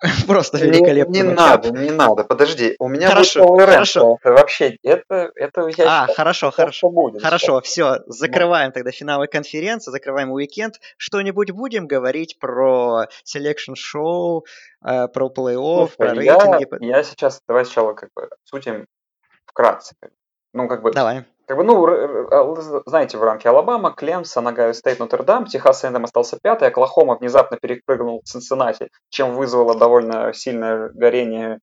[0.26, 1.12] просто великолепно.
[1.12, 2.76] Не, не надо, не надо, подожди.
[2.78, 4.18] У меня хорошо, будет хорошо.
[4.22, 6.90] Это вообще, это, это я А, считаю, хорошо, хорошо.
[6.90, 10.76] Будет, хорошо, все, закрываем тогда финалы конференции, закрываем уикенд.
[10.96, 14.44] Что-нибудь будем говорить про selection show,
[14.84, 16.84] э, про плей-офф, про рейтинги?
[16.84, 18.86] Я, я сейчас, давай сначала как бы обсудим
[19.46, 19.96] вкратце.
[20.52, 21.24] Ну, как бы, давай.
[21.48, 21.86] Как бы, ну,
[22.30, 27.56] а, знаете, в рамке Алабама, Клемсон, Огайо Стейт, Нотр-Дам, Техас Эндем остался пятый, Оклахома внезапно
[27.56, 31.60] перепрыгнула Цинциннати, чем вызвало довольно сильное горение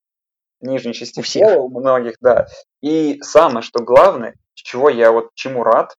[0.60, 1.60] нижней части у всех.
[1.60, 2.48] у многих, да.
[2.82, 5.94] И самое, что главное, чего я вот чему рад,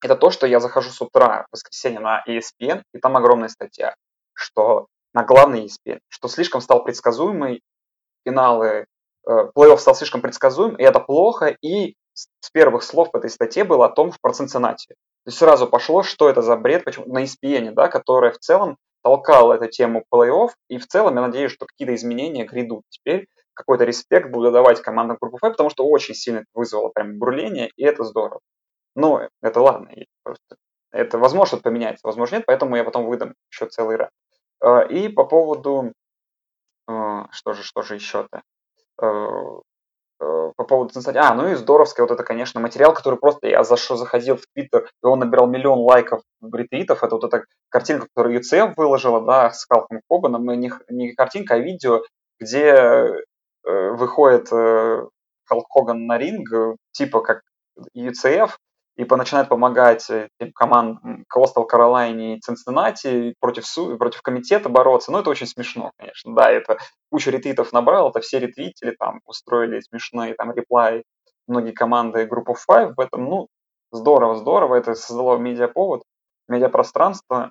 [0.00, 3.96] это то, что я захожу с утра в воскресенье на ESPN, и там огромная статья,
[4.34, 7.62] что на главный ESPN, что слишком стал предсказуемый,
[8.24, 8.86] финалы,
[9.26, 13.64] э, плей-офф стал слишком предсказуем, и это плохо, и с первых слов в этой статье
[13.64, 14.88] было о том, про Цинциннати.
[14.88, 18.76] То есть сразу пошло, что это за бред, почему на ESPN, да, которая в целом
[19.02, 22.84] толкала эту тему плей-офф, и в целом я надеюсь, что какие-то изменения грядут.
[22.88, 27.70] Теперь какой-то респект буду давать командам группы F, потому что очень сильно вызвало прям бурление,
[27.76, 28.40] и это здорово.
[28.94, 29.90] Но это ладно,
[30.22, 30.56] просто
[30.92, 34.10] это возможно что-то поменяется, возможно нет, поэтому я потом выдам еще целый ряд.
[34.60, 35.92] А, и по поводу,
[36.86, 38.42] а, что же, что же еще-то?
[40.20, 41.18] Э, по поводу Цинциннати.
[41.18, 44.46] А, ну и здоровская вот это, конечно, материал, который просто я за что заходил в
[44.52, 47.02] Твиттер, и он набирал миллион лайков, ретвитов.
[47.02, 50.46] Это вот эта картинка, которую UCF выложила, да, с Калком Хобаном.
[50.60, 52.02] Не, не картинка, а видео,
[52.38, 55.06] где э, выходит э,
[55.46, 57.40] Халк Хоган на ринг, типа как
[57.96, 58.50] UCF,
[59.00, 63.64] и начинает помогать этим командам Костел Каролайне и Цинциннати против,
[63.98, 65.10] против комитета бороться.
[65.10, 66.34] Ну, это очень смешно, конечно.
[66.34, 66.78] Да, это
[67.10, 71.04] кучу ретвитов набрал, это все ретвитили, там, устроили смешные там реплай
[71.46, 73.24] многие команды группы Five в этом.
[73.24, 73.48] Ну,
[73.90, 74.76] здорово, здорово.
[74.76, 76.02] Это создало медиаповод,
[76.48, 77.50] медиапространство.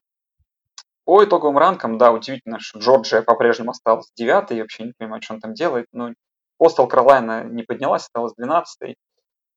[1.05, 5.33] По итоговым ранкам, да, удивительно, что Джорджия по-прежнему осталась девятой, я вообще не понимаю, что
[5.33, 5.87] он там делает.
[5.91, 6.13] Ну,
[6.59, 8.95] Костел Каролайна не поднялась, осталась двенадцатой.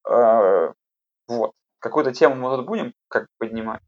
[0.08, 0.72] Э,
[1.28, 1.52] вот.
[1.82, 3.80] Какую-то тему мы тут будем как поднимать?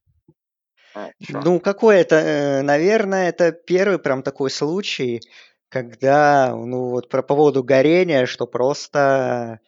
[0.97, 5.21] А, ну, какой это, э, наверное, это первый прям такой случай,
[5.69, 9.61] когда, ну, вот про поводу горения, что просто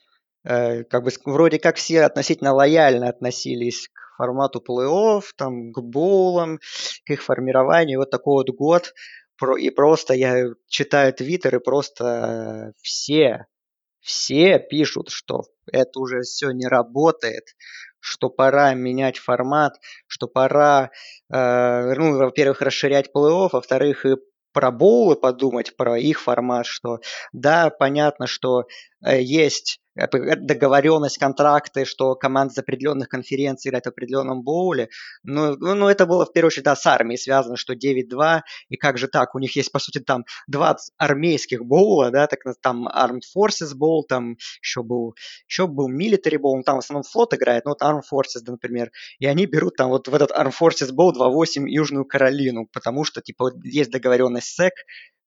[0.45, 6.59] э, как бы вроде как все относительно лояльно относились к формату плей-офф, там, к боулам,
[7.07, 8.01] к их формированию.
[8.01, 8.93] Вот такой вот год,
[9.39, 13.47] про, и просто я читаю твиттер, и просто все,
[14.01, 17.45] все пишут, что это уже все не работает,
[18.01, 19.75] что пора менять формат,
[20.07, 20.91] что пора,
[21.33, 24.17] э, ну, во-первых, расширять плей-офф, во-вторых, и
[24.53, 27.01] про боулы подумать, про их формат, что
[27.33, 28.65] да, понятно, что
[29.05, 34.89] э, есть договоренность, контракты, что команда из определенных конференций играет в определенном боуле.
[35.23, 38.77] Ну, ну, ну, это было в первую очередь да, с армией связано, что 9-2, и
[38.77, 42.89] как же так, у них есть, по сути, там 20 армейских боула, да, так, там
[42.89, 45.15] Armed Forces Bowl, там еще был,
[45.49, 48.91] еще был Military Bowl, там в основном флот играет, ну вот Armed Forces, да, например,
[49.19, 53.21] и они берут там вот в этот Armed Forces Bowl 2-8 Южную Каролину, потому что,
[53.23, 54.71] типа, вот есть договоренность с SEC,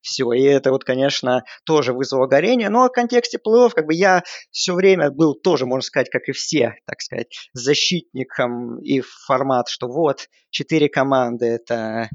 [0.01, 0.31] все.
[0.33, 2.69] И это вот, конечно, тоже вызвало горение.
[2.69, 6.31] Но в контексте плей-офф, как бы я все время был тоже, можно сказать, как и
[6.31, 12.09] все, так сказать, защитником и формат, что вот, четыре команды это,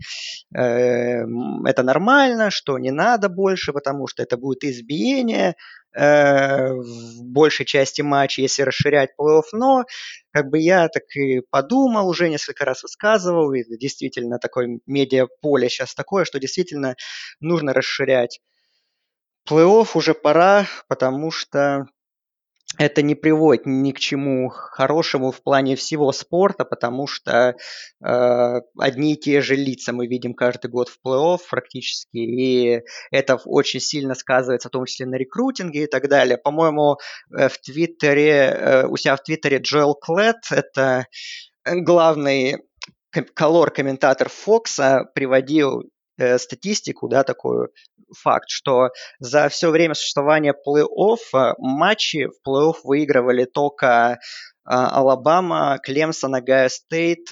[0.55, 1.25] э,
[1.65, 5.55] это нормально, что не надо больше, потому что это будет избиение.
[5.95, 9.85] Э, в большей части матчей, если расширять плей-офф, но
[10.33, 15.95] как бы я так и подумал, уже несколько раз высказывал, и действительно такое медиаполе сейчас
[15.95, 16.97] такое, что действительно
[17.41, 18.41] нужно расширять
[19.49, 21.87] плей-офф уже пора, потому что
[22.79, 27.57] это не приводит ни к чему хорошему в плане всего спорта, потому что
[28.05, 33.37] э, одни и те же лица мы видим каждый год в плей-офф практически, и это
[33.45, 36.37] очень сильно сказывается, в том числе на рекрутинге и так далее.
[36.37, 36.99] По-моему,
[37.37, 41.07] э, в Твиттере, э, у себя в Твиттере Джоэл Клет, это
[41.65, 42.59] главный
[43.35, 45.85] color -комментатор Фокса, приводил
[46.19, 47.71] э, статистику, да, такую
[48.17, 54.17] факт, что за все время существования плей-офф э, матчи в плей-офф выигрывали только э,
[54.65, 57.29] Алабама, Клемсон, Огайо Стейт,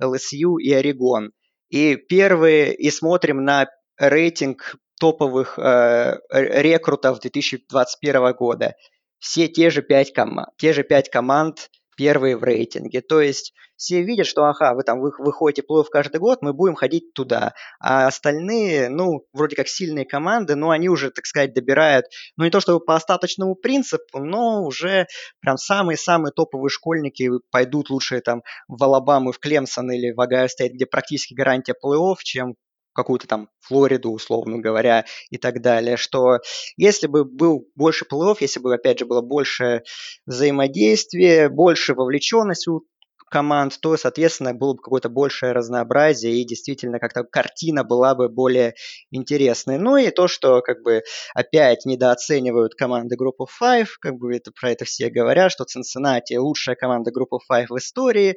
[0.00, 1.32] LSU и Орегон.
[1.68, 3.68] И первые, и смотрим на
[3.98, 8.74] рейтинг топовых э, рекрутов 2021 года.
[9.18, 13.00] Все те же пять, ком- те же пять команд первые в рейтинге.
[13.00, 16.74] То есть все видят, что, ага, вы там вы, выходите плей-офф каждый год, мы будем
[16.74, 17.54] ходить туда.
[17.80, 22.50] А остальные, ну, вроде как сильные команды, но они уже, так сказать, добирают, ну, не
[22.50, 25.06] то чтобы по остаточному принципу, но уже
[25.40, 30.72] прям самые-самые топовые школьники пойдут лучше там в Алабаму, в Клемсон или в Огайо Стейт,
[30.72, 32.54] где практически гарантия плей-офф, чем
[32.94, 36.38] какую-то там Флориду, условно говоря, и так далее, что
[36.76, 39.82] если бы был больше плей-офф, если бы, опять же, было больше
[40.26, 42.82] взаимодействия, больше вовлеченности у
[43.30, 48.74] команд, то, соответственно, было бы какое-то большее разнообразие и действительно как-то картина была бы более
[49.10, 49.78] интересной.
[49.78, 51.02] Ну и то, что как бы
[51.34, 56.76] опять недооценивают команды группы Five, как бы это, про это все говорят, что Цинциннати лучшая
[56.76, 58.36] команда группы Five в истории,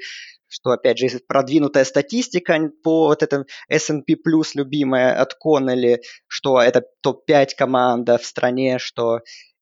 [0.50, 4.16] что, опять же, продвинутая статистика по вот этом S&P
[4.56, 9.20] любимая от Коннелли, что это топ-5 команда в стране, что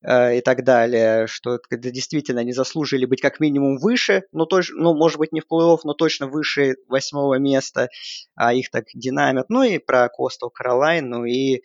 [0.08, 5.18] и так далее, что действительно не заслужили быть как минимум выше, но тоже, ну, может
[5.18, 7.90] быть, не в плей-офф, но точно выше восьмого места,
[8.36, 9.48] а их так динамят.
[9.50, 11.64] Ну и про Костел Каролайну и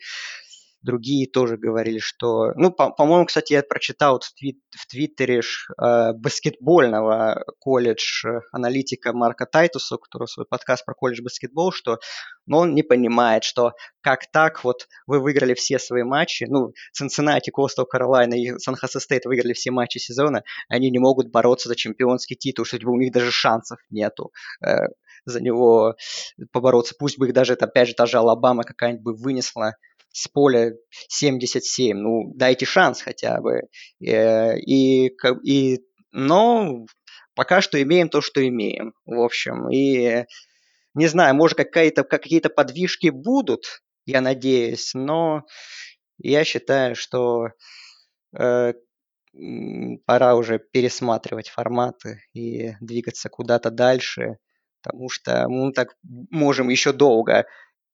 [0.81, 2.51] другие тоже говорили, что...
[2.55, 9.45] Ну, по- по-моему, кстати, я прочитал в, твит- в Твиттере э, баскетбольного колледж аналитика Марка
[9.45, 11.99] Тайтуса, у которого свой подкаст про колледж баскетбол, что
[12.45, 17.51] ну, он не понимает, что как так вот вы выиграли все свои матчи, ну, Цинциннати,
[17.51, 22.35] Коустал Каролайна и Сан-Хосе Стейт выиграли все матчи сезона, они не могут бороться за чемпионский
[22.35, 24.31] титул, что типа, у них даже шансов нету
[24.65, 24.87] э,
[25.25, 25.95] за него
[26.51, 26.95] побороться.
[26.97, 29.75] Пусть бы их даже, опять же, та же Алабама какая-нибудь бы вынесла
[30.11, 30.73] с поля
[31.09, 31.97] 77.
[31.97, 33.61] Ну, дайте шанс хотя бы.
[34.05, 35.11] Э, и,
[35.43, 35.79] и,
[36.11, 36.85] но
[37.35, 38.93] пока что имеем то, что имеем.
[39.05, 40.25] В общем, и
[40.93, 45.45] не знаю, может какие-то какие-то подвижки будут, я надеюсь, но
[46.17, 47.49] я считаю, что
[48.37, 48.73] э,
[50.05, 54.37] пора уже пересматривать форматы и двигаться куда-то дальше,
[54.81, 57.45] потому что мы так можем еще долго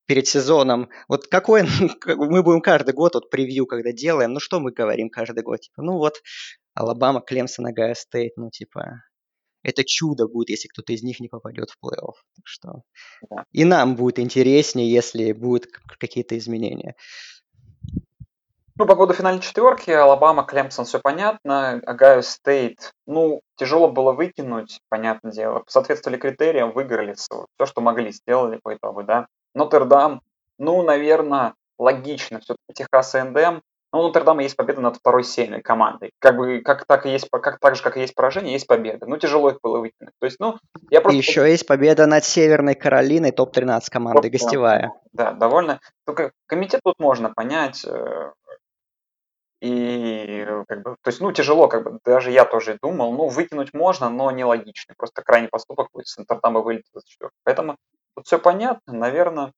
[0.08, 0.90] перед сезоном.
[1.08, 1.64] Вот какой
[2.06, 5.60] мы будем каждый год вот превью, когда делаем, ну что мы говорим каждый год?
[5.60, 6.22] Типа, ну вот
[6.74, 9.04] Алабама, Клемсон, Огайо Стейт, ну типа
[9.64, 12.14] это чудо будет, если кто-то из них не попадет в плей-офф.
[12.36, 12.82] Так что
[13.30, 13.44] да.
[13.52, 15.68] и нам будет интереснее, если будут
[16.00, 16.96] какие-то изменения.
[18.80, 21.82] Ну, по поводу финальной четверки, Алабама, Клемсон, все понятно.
[21.86, 25.64] Огайо Стейт, ну, тяжело было выкинуть, понятное дело.
[25.68, 29.28] Соответствовали критериям, выиграли все, что могли, сделали по итогу, да.
[29.54, 30.22] Нотр-Дам,
[30.58, 32.40] ну, наверное, логично.
[32.40, 33.62] Все-таки Техас НДМ.
[33.94, 36.12] Ну, у Нотр-Дама есть победа над второй сильной командой.
[36.20, 39.06] Как бы, как так и есть, как так же, как и есть поражение, есть победа.
[39.06, 40.14] Ну, тяжело их было выкинуть.
[40.20, 40.58] То есть, ну,
[40.90, 41.18] я просто...
[41.18, 44.92] Еще есть победа над Северной Каролиной, топ-13 команды, гостевая.
[45.14, 45.80] Да, довольно.
[46.06, 47.86] Только комитет тут можно понять.
[47.86, 48.34] Э,
[49.62, 53.74] и как бы, то есть, ну, тяжело, как бы, даже я тоже думал, ну, выкинуть
[53.74, 54.94] можно, но нелогично.
[54.98, 57.40] Просто крайний поступок будет с Нотр-Дама вылетит за четвертую.
[57.44, 57.78] Поэтому
[58.18, 59.54] Тут все понятно, наверное,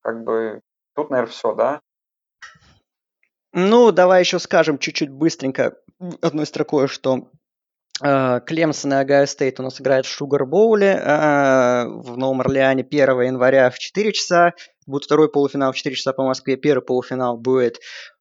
[0.00, 0.62] как бы
[0.94, 1.82] тут, наверное, все, да?
[3.52, 5.76] Ну, давай еще скажем чуть-чуть быстренько
[6.22, 7.28] одной строкой, что
[8.02, 12.84] э, Клемсон и Огайо Стейт у нас играют в Шугар Боуле э, в Новом Орлеане
[12.84, 14.54] 1 января в 4 часа.
[14.86, 16.56] Будет второй полуфинал в 4 часа по Москве.
[16.56, 17.80] Первый полуфинал будет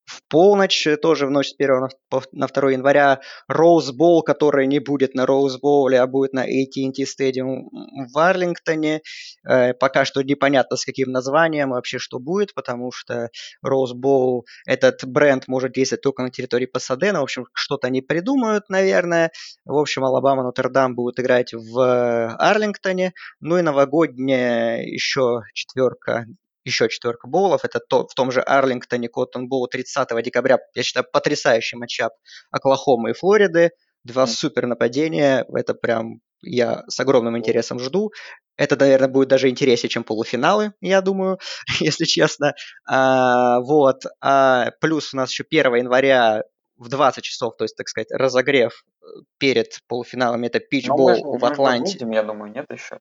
[0.09, 1.89] в полночь, э, тоже в ночь с 1
[2.31, 7.03] на 2 января, Роуз Боул, который не будет на Роуз Боуле, а будет на AT&T
[7.03, 7.67] Stadium
[8.11, 9.01] в Арлингтоне.
[9.47, 13.29] Э, пока что непонятно с каким названием вообще что будет, потому что
[13.61, 17.19] Роуз Боул, этот бренд может действовать только на территории Пасадена.
[17.19, 19.31] В общем, что-то они придумают, наверное.
[19.65, 23.13] В общем, Алабама, Нотр-Дам будут играть в Арлингтоне.
[23.39, 26.25] Ну и новогодняя еще четверка
[26.63, 27.65] еще четверка боулов.
[27.65, 30.59] Это то, в том же Арлингтоне Коттон Боул 30 декабря.
[30.75, 32.13] Я считаю, потрясающий матчап
[32.51, 33.71] Оклахомы и Флориды.
[34.03, 35.45] Два супер нападения.
[35.53, 38.11] Это прям я с огромным интересом жду.
[38.57, 41.39] Это, наверное, будет даже интереснее, чем полуфиналы, я думаю,
[41.79, 42.53] если честно.
[42.85, 44.03] А, вот.
[44.21, 46.43] А, плюс у нас еще 1 января
[46.77, 49.05] в 20 часов, то есть, так сказать, разогрев э,
[49.37, 51.93] перед полуфиналом, это питчбол в Атланте.
[51.93, 52.99] Выйдем, я думаю, нет еще.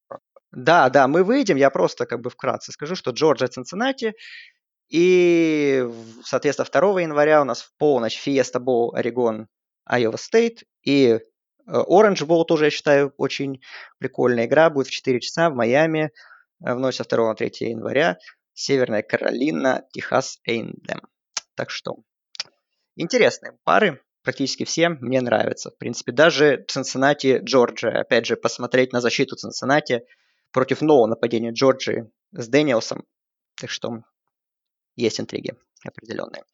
[0.53, 4.15] Да, да, мы выйдем, я просто как бы вкратце скажу, что Джорджия Цинциннати,
[4.89, 5.87] и,
[6.25, 9.49] соответственно, 2 января у нас в полночь Фиеста Боу Орегон
[9.85, 11.21] Айова Стейт, и
[11.69, 13.61] Оранж Bowl тоже, я считаю, очень
[13.99, 14.71] прикольная игра.
[14.71, 16.13] Будет в 4 часа в Майами
[16.65, 18.19] э, в ночь со 2 на 3 января.
[18.55, 21.03] Северная Каролина, Техас Эйндем.
[21.55, 21.99] Так что
[22.97, 25.71] интересные пары, практически все мне нравятся.
[25.71, 28.01] В принципе, даже Цинциннати, Джорджия.
[28.01, 30.05] Опять же, посмотреть на защиту Цинциннати
[30.53, 33.05] против нового нападения Джорджии с Дэниелсом.
[33.61, 34.03] Так что
[34.97, 36.45] есть интриги определенные.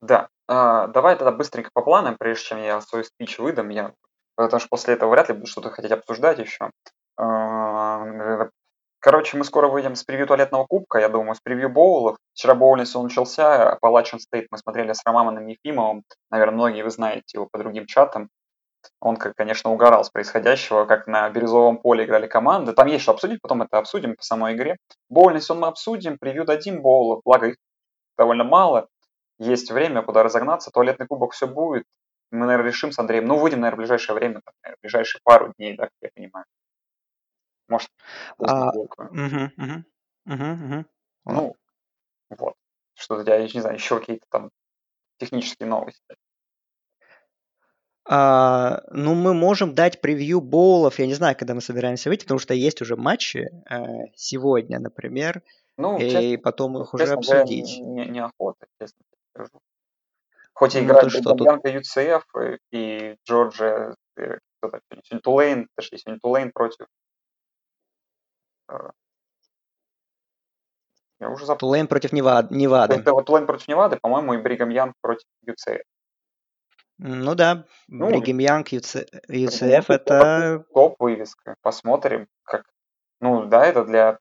[0.00, 3.94] Да, а, давай тогда быстренько по планам, прежде чем я свой спич выдам, я,
[4.34, 6.70] потому что после этого вряд ли буду что-то хотеть обсуждать еще.
[7.16, 8.48] А,
[8.98, 12.16] короче, мы скоро выйдем с превью туалетного кубка, я думаю, с превью боулов.
[12.34, 17.38] Вчера боулинс он начался, Appalachian Стейт мы смотрели с Романом Ефимовым, наверное, многие вы знаете
[17.38, 18.28] его по другим чатам.
[19.00, 22.72] Он, конечно, угорал с происходящего, как на бирюзовом поле играли команды.
[22.72, 24.76] Там есть что обсудить, потом это обсудим по самой игре.
[25.08, 27.56] Боулинс он мы обсудим, превью дадим боулов, благо их
[28.16, 28.88] довольно мало
[29.38, 31.84] есть время, куда разогнаться, туалетный кубок все будет.
[32.30, 33.26] Мы, наверное, решим с Андреем.
[33.26, 36.10] Ну, выйдем, наверное, в ближайшее время, так, наверное, в ближайшие пару дней, да, как я
[36.14, 36.46] понимаю.
[37.68, 37.90] Может,
[38.38, 39.84] а, угу, угу,
[40.26, 40.84] угу, угу.
[41.24, 41.56] Ну,
[42.30, 42.54] вот.
[42.94, 44.50] Что у тебя, я не знаю, еще какие-то там
[45.18, 46.02] технические новости.
[48.04, 50.98] А, ну, мы можем дать превью боулов.
[50.98, 55.42] Я не знаю, когда мы собираемся выйти, потому что есть уже матчи э, сегодня, например.
[55.76, 57.78] Ну, и честно, потом их уже обсудить.
[57.80, 59.60] Не, неохота, честно скажу.
[60.52, 62.22] Хоть и ну, играют Бьянка UCF
[62.72, 66.86] и, и Джорджия, э, кто так сегодня, Тулейн, точнее, сегодня Тулейн против
[68.68, 68.90] э,
[71.20, 71.58] я уже забыл.
[71.60, 72.54] Тулейн против Невады.
[72.54, 73.00] Невады.
[73.00, 75.82] Тулейн против Невады, по-моему, и Бригам Янг против UCF.
[76.98, 80.64] Ну да, ну, Бригам Янг, UCF, UCF это...
[80.72, 81.56] Топ вывеска.
[81.62, 82.64] Посмотрим, как...
[83.20, 84.18] Ну да, это для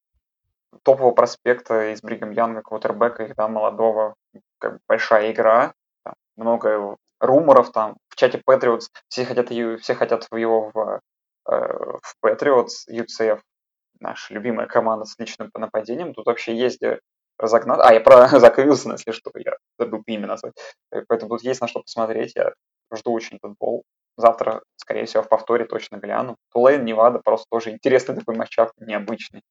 [0.84, 4.15] топового проспекта из Бригам Янга, квотербека, их, да, молодого,
[4.59, 9.49] как бы большая игра, там, много руморов там, в чате Patriots, все хотят,
[9.82, 11.01] все хотят его в,
[11.49, 13.41] э, в Patriots, UCF,
[13.99, 16.99] наша любимая команда с личным нападением, тут вообще есть где
[17.42, 17.80] разогнать.
[17.84, 20.54] А, я про Зака Вилсона, если что, я забыл имя назвать.
[20.92, 22.54] Э, поэтому тут есть на что посмотреть, я
[22.94, 23.84] жду очень этот боул.
[24.18, 26.38] Завтра, скорее всего, в повторе точно гляну.
[26.54, 29.42] Тулейн, Невада, просто тоже интересный такой matchup, необычный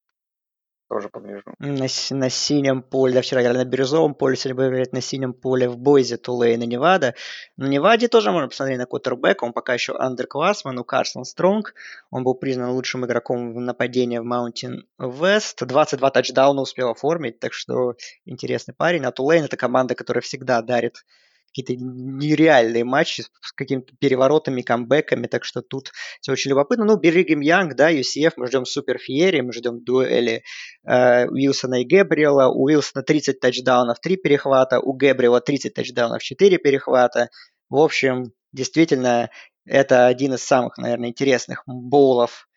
[0.91, 1.55] тоже погляжу.
[1.61, 5.33] На, на синем поле, да, вчера играли на бирюзовом поле, сегодня будем играть на синем
[5.33, 7.15] поле в Бойзе, Тулейн Невада.
[7.57, 11.75] На Неваде тоже можно посмотреть на квотербека, он пока еще underclassman, у Карсон Стронг,
[12.11, 17.53] он был признан лучшим игроком в нападении в Маунтин Вест, 22 тачдауна успел оформить, так
[17.53, 19.05] что интересный парень.
[19.05, 21.05] А Тулейн это команда, которая всегда дарит
[21.51, 25.91] какие-то нереальные матчи с какими-то переворотами, камбэками, так что тут
[26.21, 26.85] все очень любопытно.
[26.85, 30.43] Ну, Биригем Янг, да, UCF, мы ждем Супер Фиери, мы ждем дуэли
[30.87, 32.49] э, Уилсона и Гэбриэла.
[32.49, 37.29] У Уилсона 30 тачдаунов, 3 перехвата, у Гэбриэла 30 тачдаунов, 4 перехвата.
[37.69, 39.31] В общем, действительно,
[39.67, 42.49] это один из самых, наверное, интересных боулов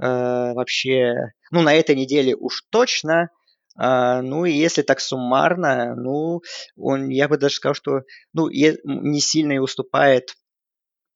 [0.00, 3.30] э, вообще, ну, на этой неделе уж точно.
[3.76, 6.40] А, ну, и если так суммарно, ну,
[6.76, 8.02] он, я бы даже сказал, что
[8.32, 10.34] ну, не сильно и уступает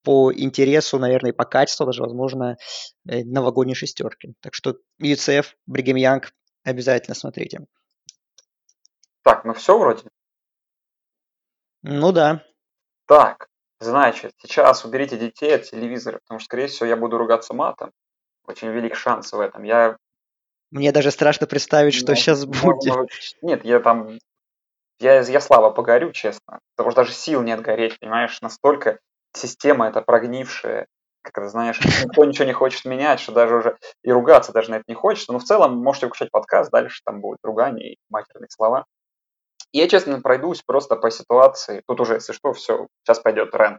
[0.02, 2.56] по интересу, наверное, и по качеству даже, возможно,
[3.08, 4.34] э, новогодней шестерки.
[4.40, 6.32] Так что UCF, Бригем Янг
[6.64, 7.66] обязательно смотрите.
[9.22, 10.08] Так, ну все вроде?
[11.82, 12.44] Ну да.
[13.06, 17.92] Так, значит, сейчас уберите детей от телевизора, потому что, скорее всего, я буду ругаться матом.
[18.46, 19.62] Очень велик шанс в этом.
[19.64, 19.96] Я
[20.70, 22.84] мне даже страшно представить, что ну, сейчас будет.
[22.84, 23.06] Ну,
[23.42, 24.18] нет, я там...
[24.98, 26.60] Я, я слабо погорю, честно.
[26.76, 28.40] Потому что даже сил нет гореть, понимаешь?
[28.42, 28.98] Настолько
[29.34, 30.86] система это прогнившая,
[31.22, 34.76] как это знаешь, никто ничего не хочет менять, что даже уже и ругаться даже на
[34.76, 35.32] это не хочется.
[35.32, 38.84] Но в целом можете включать подкаст, дальше там будет ругание и матерные слова.
[39.72, 41.82] Я, честно, пройдусь просто по ситуации.
[41.86, 43.78] Тут уже, если что, все, сейчас пойдет Рен.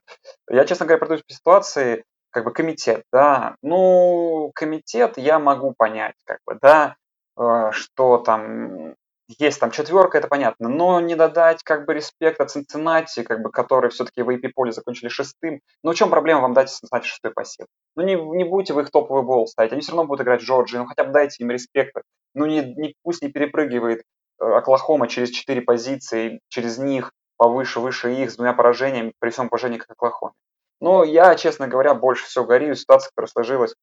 [0.49, 6.15] Я, честно говоря, пройдусь по ситуации, как бы комитет, да, ну, комитет я могу понять,
[6.25, 6.95] как бы, да,
[7.37, 8.95] э, что там
[9.39, 13.91] есть там четверка, это понятно, но не додать как бы респекта Цинциннати, как бы, которые
[13.91, 15.61] все-таки в AP поле закончили шестым.
[15.83, 17.67] Ну, в чем проблема вам дать Цинциннати шестой посев?
[17.95, 20.77] Ну, не, не будете вы их топовый бол ставить, они все равно будут играть Джорджи,
[20.77, 22.01] ну, хотя бы дайте им респекта.
[22.33, 24.03] ну не, не, пусть не перепрыгивает
[24.39, 29.49] э, Оклахома через четыре позиции, через них повыше, выше их, с двумя поражениями, при всем
[29.49, 30.33] поражении к Оклахоме.
[30.81, 33.75] Но я, честно говоря, больше всего горю ситуация, которая сложилась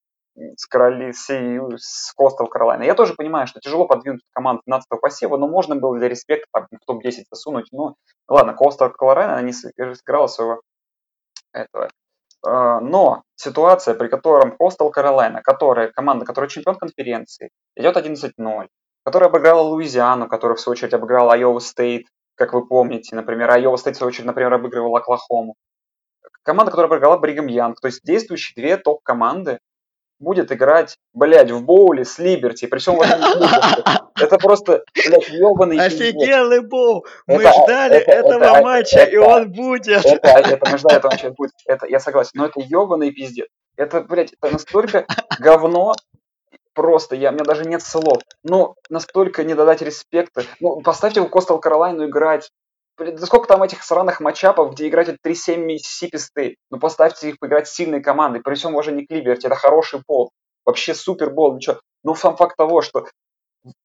[0.57, 2.83] с, короли, с, с Костел Каролайна.
[2.83, 6.67] Я тоже понимаю, что тяжело подвинуть команду 15 посева, но можно было для респекта там,
[6.71, 7.69] в топ-10 засунуть.
[7.73, 7.95] Ну,
[8.29, 10.61] ладно, Костел Каролайна не сыграла своего
[11.53, 11.89] этого.
[12.45, 18.67] А, но ситуация, при котором Костел Каролайна, которая команда, которая чемпион конференции, идет 11-0,
[19.05, 23.77] которая обыграла Луизиану, которая в свою очередь обыграла Айова Стейт, как вы помните, например, Айова
[23.77, 25.57] Стейт в свою очередь, например, обыгрывала Оклахому.
[26.49, 29.59] Команда, которая обыграла Бригам Янг, то есть действующие две топ-команды,
[30.19, 32.99] будет играть, блядь, в боуле с Либерти, при всем
[34.19, 37.05] Это просто, блядь, ебаный Офигенный боул!
[37.27, 40.07] Мы ждали этого матча, и он будет!
[40.07, 41.53] Это, мы ждали этого матча, будет.
[41.67, 43.49] Это, я согласен, но это ебаный пиздец.
[43.77, 45.07] Это, блядь, это настолько
[45.39, 45.93] говно,
[46.73, 48.23] просто, я, у меня даже нет слов.
[48.43, 50.45] Но настолько не додать респекта.
[50.61, 52.51] Ну, поставьте его Коустал Каролайну играть
[52.99, 56.57] да сколько там этих сраных matchup ов, где играет 3-7 Миссисипи Стейт?
[56.71, 60.31] Ну поставьте их поиграть с сильной командой, при всем уважении к Либерти, это хороший боул,
[60.65, 61.81] вообще супер боул, ничего.
[62.03, 63.07] Ну сам факт того, что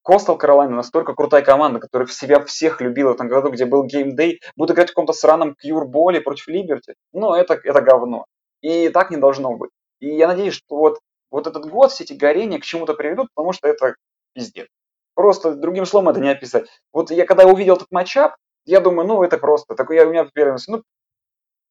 [0.04, 3.84] Коустал Каролайна настолько крутая команда, которая в себя всех влюбила в этом году, где был
[3.84, 6.96] GameDay, будет играть в каком-то сраном Кьюр Боуле против Либерти.
[7.12, 8.26] Ну, это, это говно.
[8.62, 9.72] И так не должно быть.
[10.00, 11.00] И я надеюсь, что вот,
[11.32, 13.96] вот этот год, все эти горения к чему-то приведут, потому что это
[14.34, 14.68] пиздец.
[15.16, 16.68] Просто другим словом это не описать.
[16.92, 18.36] Вот я когда увидел этот матчап,
[18.66, 19.76] я думаю, ну, это просто.
[19.76, 20.84] Такой я у меня первый мысль, ну,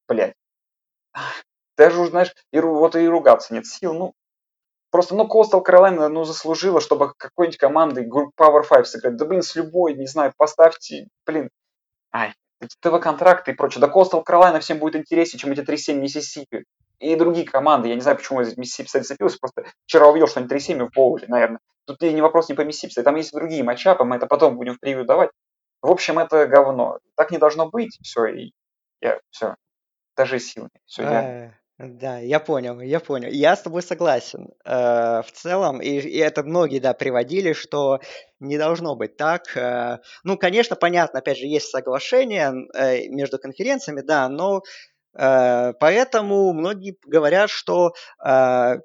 [0.09, 0.35] блядь.
[1.77, 3.95] Даже уже, знаешь, и, вот и ругаться нет сил.
[3.95, 4.15] Ну,
[4.91, 9.17] просто, ну, Coastal Carolina, ну, заслужила, чтобы какой-нибудь командой Power 5 сыграть.
[9.17, 11.49] Да, блин, с любой, не знаю, поставьте, блин,
[12.15, 12.35] ай,
[12.81, 13.81] ТВ-контракты и прочее.
[13.81, 16.65] Да Coastal Carolina всем будет интереснее, чем эти 3-7 Миссисипи.
[16.99, 17.89] И другие команды.
[17.89, 19.39] Я не знаю, почему я Миссисипи, зацепился.
[19.41, 21.59] Просто вчера увидел, что они 3-7 в боуле, наверное.
[21.85, 23.03] Тут не вопрос не по Миссисипи.
[23.03, 25.31] Там есть другие матчапы, мы это потом будем в превью давать.
[25.83, 26.99] В общем, это говно.
[27.17, 27.99] Так не должно быть.
[28.03, 28.53] Все, и
[29.01, 29.57] я все.
[30.17, 30.69] Даже силы.
[30.87, 31.47] Все, я...
[31.47, 33.29] Э, да, я понял, я понял.
[33.31, 34.51] Я с тобой согласен.
[34.65, 37.99] Э, в целом, и, и это многие, да, приводили, что
[38.39, 39.57] не должно быть так.
[39.57, 44.63] Э, ну, конечно, понятно, опять же, есть соглашение э, между конференциями, да, но
[45.19, 47.95] э, поэтому многие говорят, что
[48.25, 48.77] э,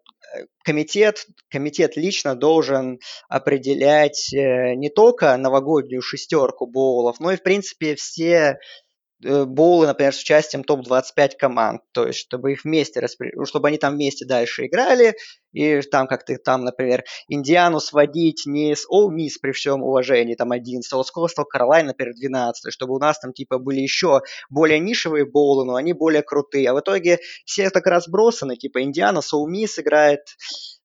[0.63, 2.99] комитет, комитет лично должен
[3.29, 8.86] определять э, не только новогоднюю шестерку боулов, но и, в принципе, все Э,
[9.23, 13.33] боулы, например, с участием топ-25 команд, то есть чтобы их вместе, распри...
[13.45, 15.15] чтобы они там вместе дальше играли,
[15.53, 20.51] и там как-то там, например, Индиану сводить не с All Miss при всем уважении, там
[20.51, 24.79] 11, а с Coastal Carolina, например, 12, чтобы у нас там типа были еще более
[24.79, 29.33] нишевые боулы, но они более крутые, а в итоге все так разбросаны, типа Индиана с
[29.33, 30.21] All Miss играет,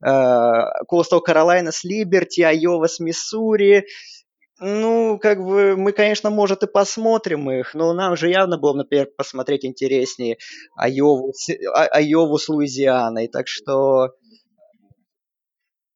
[0.02, 3.84] э, Coastal Carolina с Liberty, Айова с Миссури,
[4.62, 9.08] ну, как бы, мы, конечно, может, и посмотрим их, но нам же явно было, например,
[9.16, 10.38] посмотреть интереснее
[10.76, 11.32] Айову,
[11.74, 14.10] а, Айову с Луизианой, так что...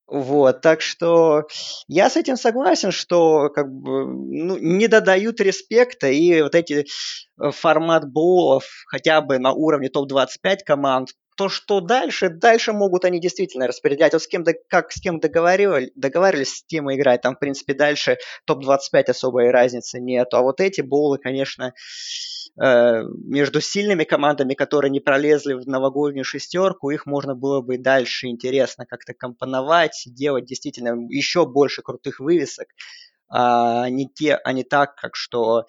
[0.09, 1.49] Вот, так что
[1.89, 6.87] я с этим согласен, что как бы ну, не додают респекта, и вот эти
[7.41, 13.21] э, формат боулов хотя бы на уровне топ-25 команд то, что дальше, дальше могут они
[13.21, 14.13] действительно распределять.
[14.13, 17.23] Вот с кем, как с кем договаривали, договаривались, с тем играть.
[17.23, 20.29] Там, в принципе, дальше топ-25 особой разницы нет.
[20.33, 21.75] А вот эти боулы, конечно,
[22.61, 28.29] э, между сильными командами, которые не пролезли в новогоднюю шестерку, их можно было бы дальше
[28.29, 32.69] интересно как-то компоновать, делать действительно еще больше крутых вывесок
[33.29, 35.67] а не, те, а не так, как что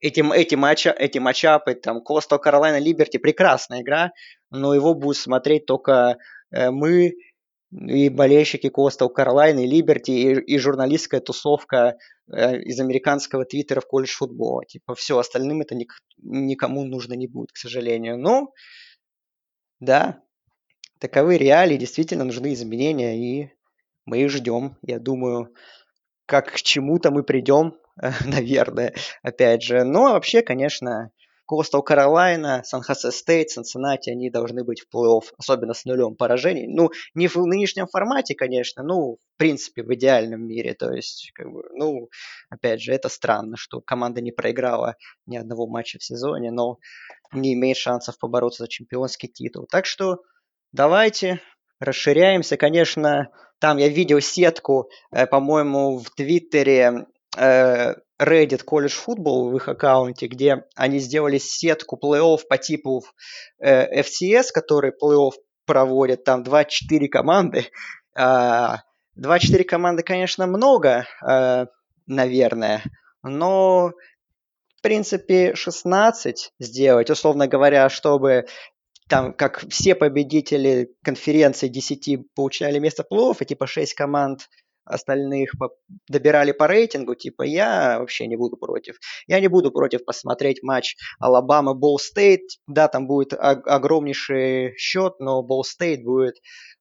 [0.00, 4.12] эти, эти, матча, эти матчапы, там, Coastal Carolina Liberty, прекрасная игра,
[4.50, 6.18] но его будут смотреть только
[6.50, 7.14] э, мы
[7.70, 11.96] и болельщики Coastal Carolina, и Liberty, и, журналистская тусовка
[12.32, 14.64] э, из американского твиттера в колледж футбола.
[14.64, 18.16] Типа, все, остальным это ник, никому нужно не будет, к сожалению.
[18.18, 18.54] Ну,
[19.80, 20.22] да,
[20.98, 23.50] таковы реалии, действительно нужны изменения, и
[24.06, 24.78] мы их ждем.
[24.82, 25.52] Я думаю,
[26.24, 27.74] как к чему-то мы придем,
[28.24, 29.84] наверное, опять же.
[29.84, 31.10] Но вообще, конечно,
[31.50, 36.66] Coastal Carolina, Сан-Хосе Стейт, Cincinnati, они должны быть в плей-офф, особенно с нулем поражений.
[36.68, 40.74] Ну, не в нынешнем формате, конечно, ну, в принципе, в идеальном мире.
[40.74, 42.08] То есть, как бы, ну,
[42.50, 44.96] опять же, это странно, что команда не проиграла
[45.26, 46.78] ни одного матча в сезоне, но
[47.32, 49.66] не имеет шансов побороться за чемпионский титул.
[49.70, 50.18] Так что
[50.72, 51.40] давайте
[51.80, 52.58] расширяемся.
[52.58, 60.26] Конечно, там я видел сетку, э, по-моему, в Твиттере Reddit College Football в их аккаунте,
[60.26, 63.04] где они сделали сетку плей-офф по типу
[63.60, 65.32] э, FCS, который плей-офф
[65.64, 67.66] проводят, там 24 команды,
[68.16, 71.66] э, 24 команды, конечно, много, э,
[72.06, 72.82] наверное,
[73.22, 73.92] но
[74.78, 78.46] в принципе 16 сделать, условно говоря, чтобы
[79.08, 84.48] там, как все победители конференции 10 получали место плей-офф, и типа 6 команд
[84.88, 85.52] остальных
[86.08, 88.98] добирали по рейтингу, типа я вообще не буду против.
[89.26, 92.42] Я не буду против посмотреть матч Алабама Болл Стейт.
[92.66, 96.36] Да, там будет огромнейший счет, но Болл Стейт будет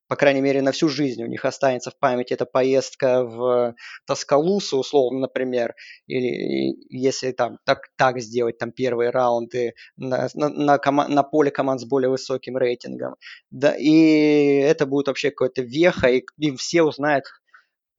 [0.08, 3.76] по крайней мере, на всю жизнь у них останется в памяти эта поездка в
[4.06, 5.76] Тоскалусу, условно, например,
[6.08, 11.52] или если там так, так сделать там первые раунды на, на, на, кома- на поле
[11.52, 13.16] команд с более высоким рейтингом.
[13.52, 17.26] Да, и это будет вообще какой-то веха, и, и все узнают,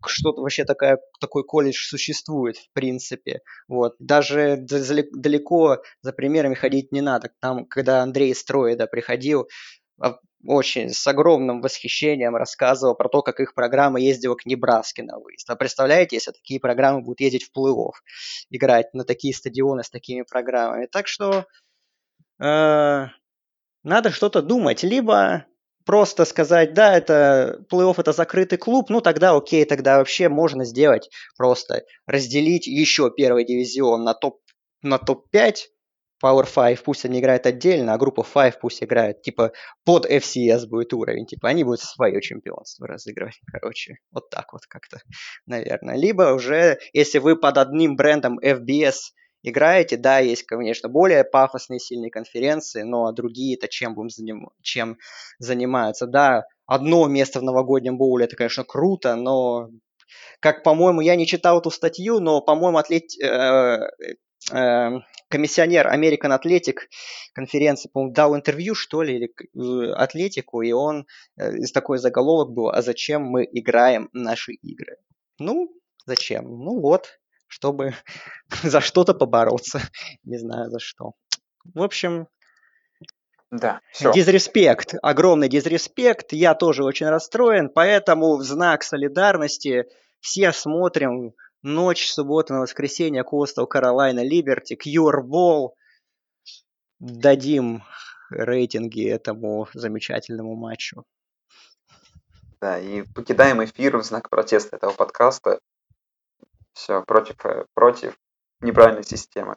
[0.06, 3.40] что вообще такая, такой колледж существует, в принципе.
[3.66, 3.94] Вот.
[3.98, 7.30] Даже далеко за примерами ходить не надо.
[7.40, 9.48] Там, когда Андрей Строида приходил,
[10.00, 15.18] а, очень с огромным восхищением рассказывал про то, как их программа ездила к Небраске на
[15.18, 15.50] выезд.
[15.50, 17.92] А представляете, если такие программы будут ездить в плей-офф,
[18.50, 20.86] играть на такие стадионы с такими программами.
[20.86, 21.46] Так что
[22.40, 23.06] э,
[23.82, 24.84] надо что-то думать.
[24.84, 25.46] Либо
[25.88, 31.08] просто сказать, да, это плей-офф это закрытый клуб, ну тогда окей, тогда вообще можно сделать
[31.38, 34.42] просто разделить еще первый дивизион на топ
[34.82, 35.54] на топ-5,
[36.22, 39.52] Power 5 пусть они играют отдельно, а группа 5 пусть играет, типа,
[39.86, 44.98] под FCS будет уровень, типа, они будут свое чемпионство разыгрывать, короче, вот так вот как-то,
[45.46, 45.96] наверное.
[45.96, 49.14] Либо уже, если вы под одним брендом FBS
[49.48, 54.50] играете, да, есть, конечно, более пафосные сильные конференции, но другие-то чем, будем заним...
[54.62, 54.98] чем
[55.38, 59.68] занимаются, да, одно место в новогоднем боуле, это, конечно, круто, но
[60.40, 63.04] как, по-моему, я не читал эту статью, но, по-моему, атлет...
[63.22, 63.88] Э,
[64.52, 64.90] э,
[65.28, 66.76] комиссионер American Athletic
[67.34, 71.06] конференции, по-моему, дал интервью, что ли, или Атлетику, и он,
[71.36, 74.96] э, такой заголовок был, а зачем мы играем наши игры?
[75.38, 75.70] Ну,
[76.06, 76.44] зачем?
[76.44, 77.94] Ну вот, чтобы
[78.62, 79.80] за что-то побороться.
[80.24, 81.12] Не знаю за что.
[81.74, 82.28] В общем,
[83.50, 84.12] да, все.
[84.12, 86.32] Дизреспект, огромный дизреспект.
[86.32, 89.86] Я тоже очень расстроен, поэтому в знак солидарности
[90.20, 95.74] все смотрим Ночь субботы на воскресенье Костел Каролайна Либерти, Кьюрбол.
[97.00, 97.82] Дадим
[98.30, 101.04] рейтинги этому замечательному матчу.
[102.60, 105.58] Да, и покидаем эфир в знак протеста этого подкаста.
[106.78, 108.16] Все, против, э, против
[108.60, 109.56] неправильной системы.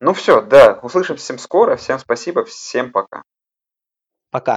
[0.00, 1.76] Ну все, да, услышимся всем скоро.
[1.76, 3.22] Всем спасибо, всем пока.
[4.32, 4.56] Пока.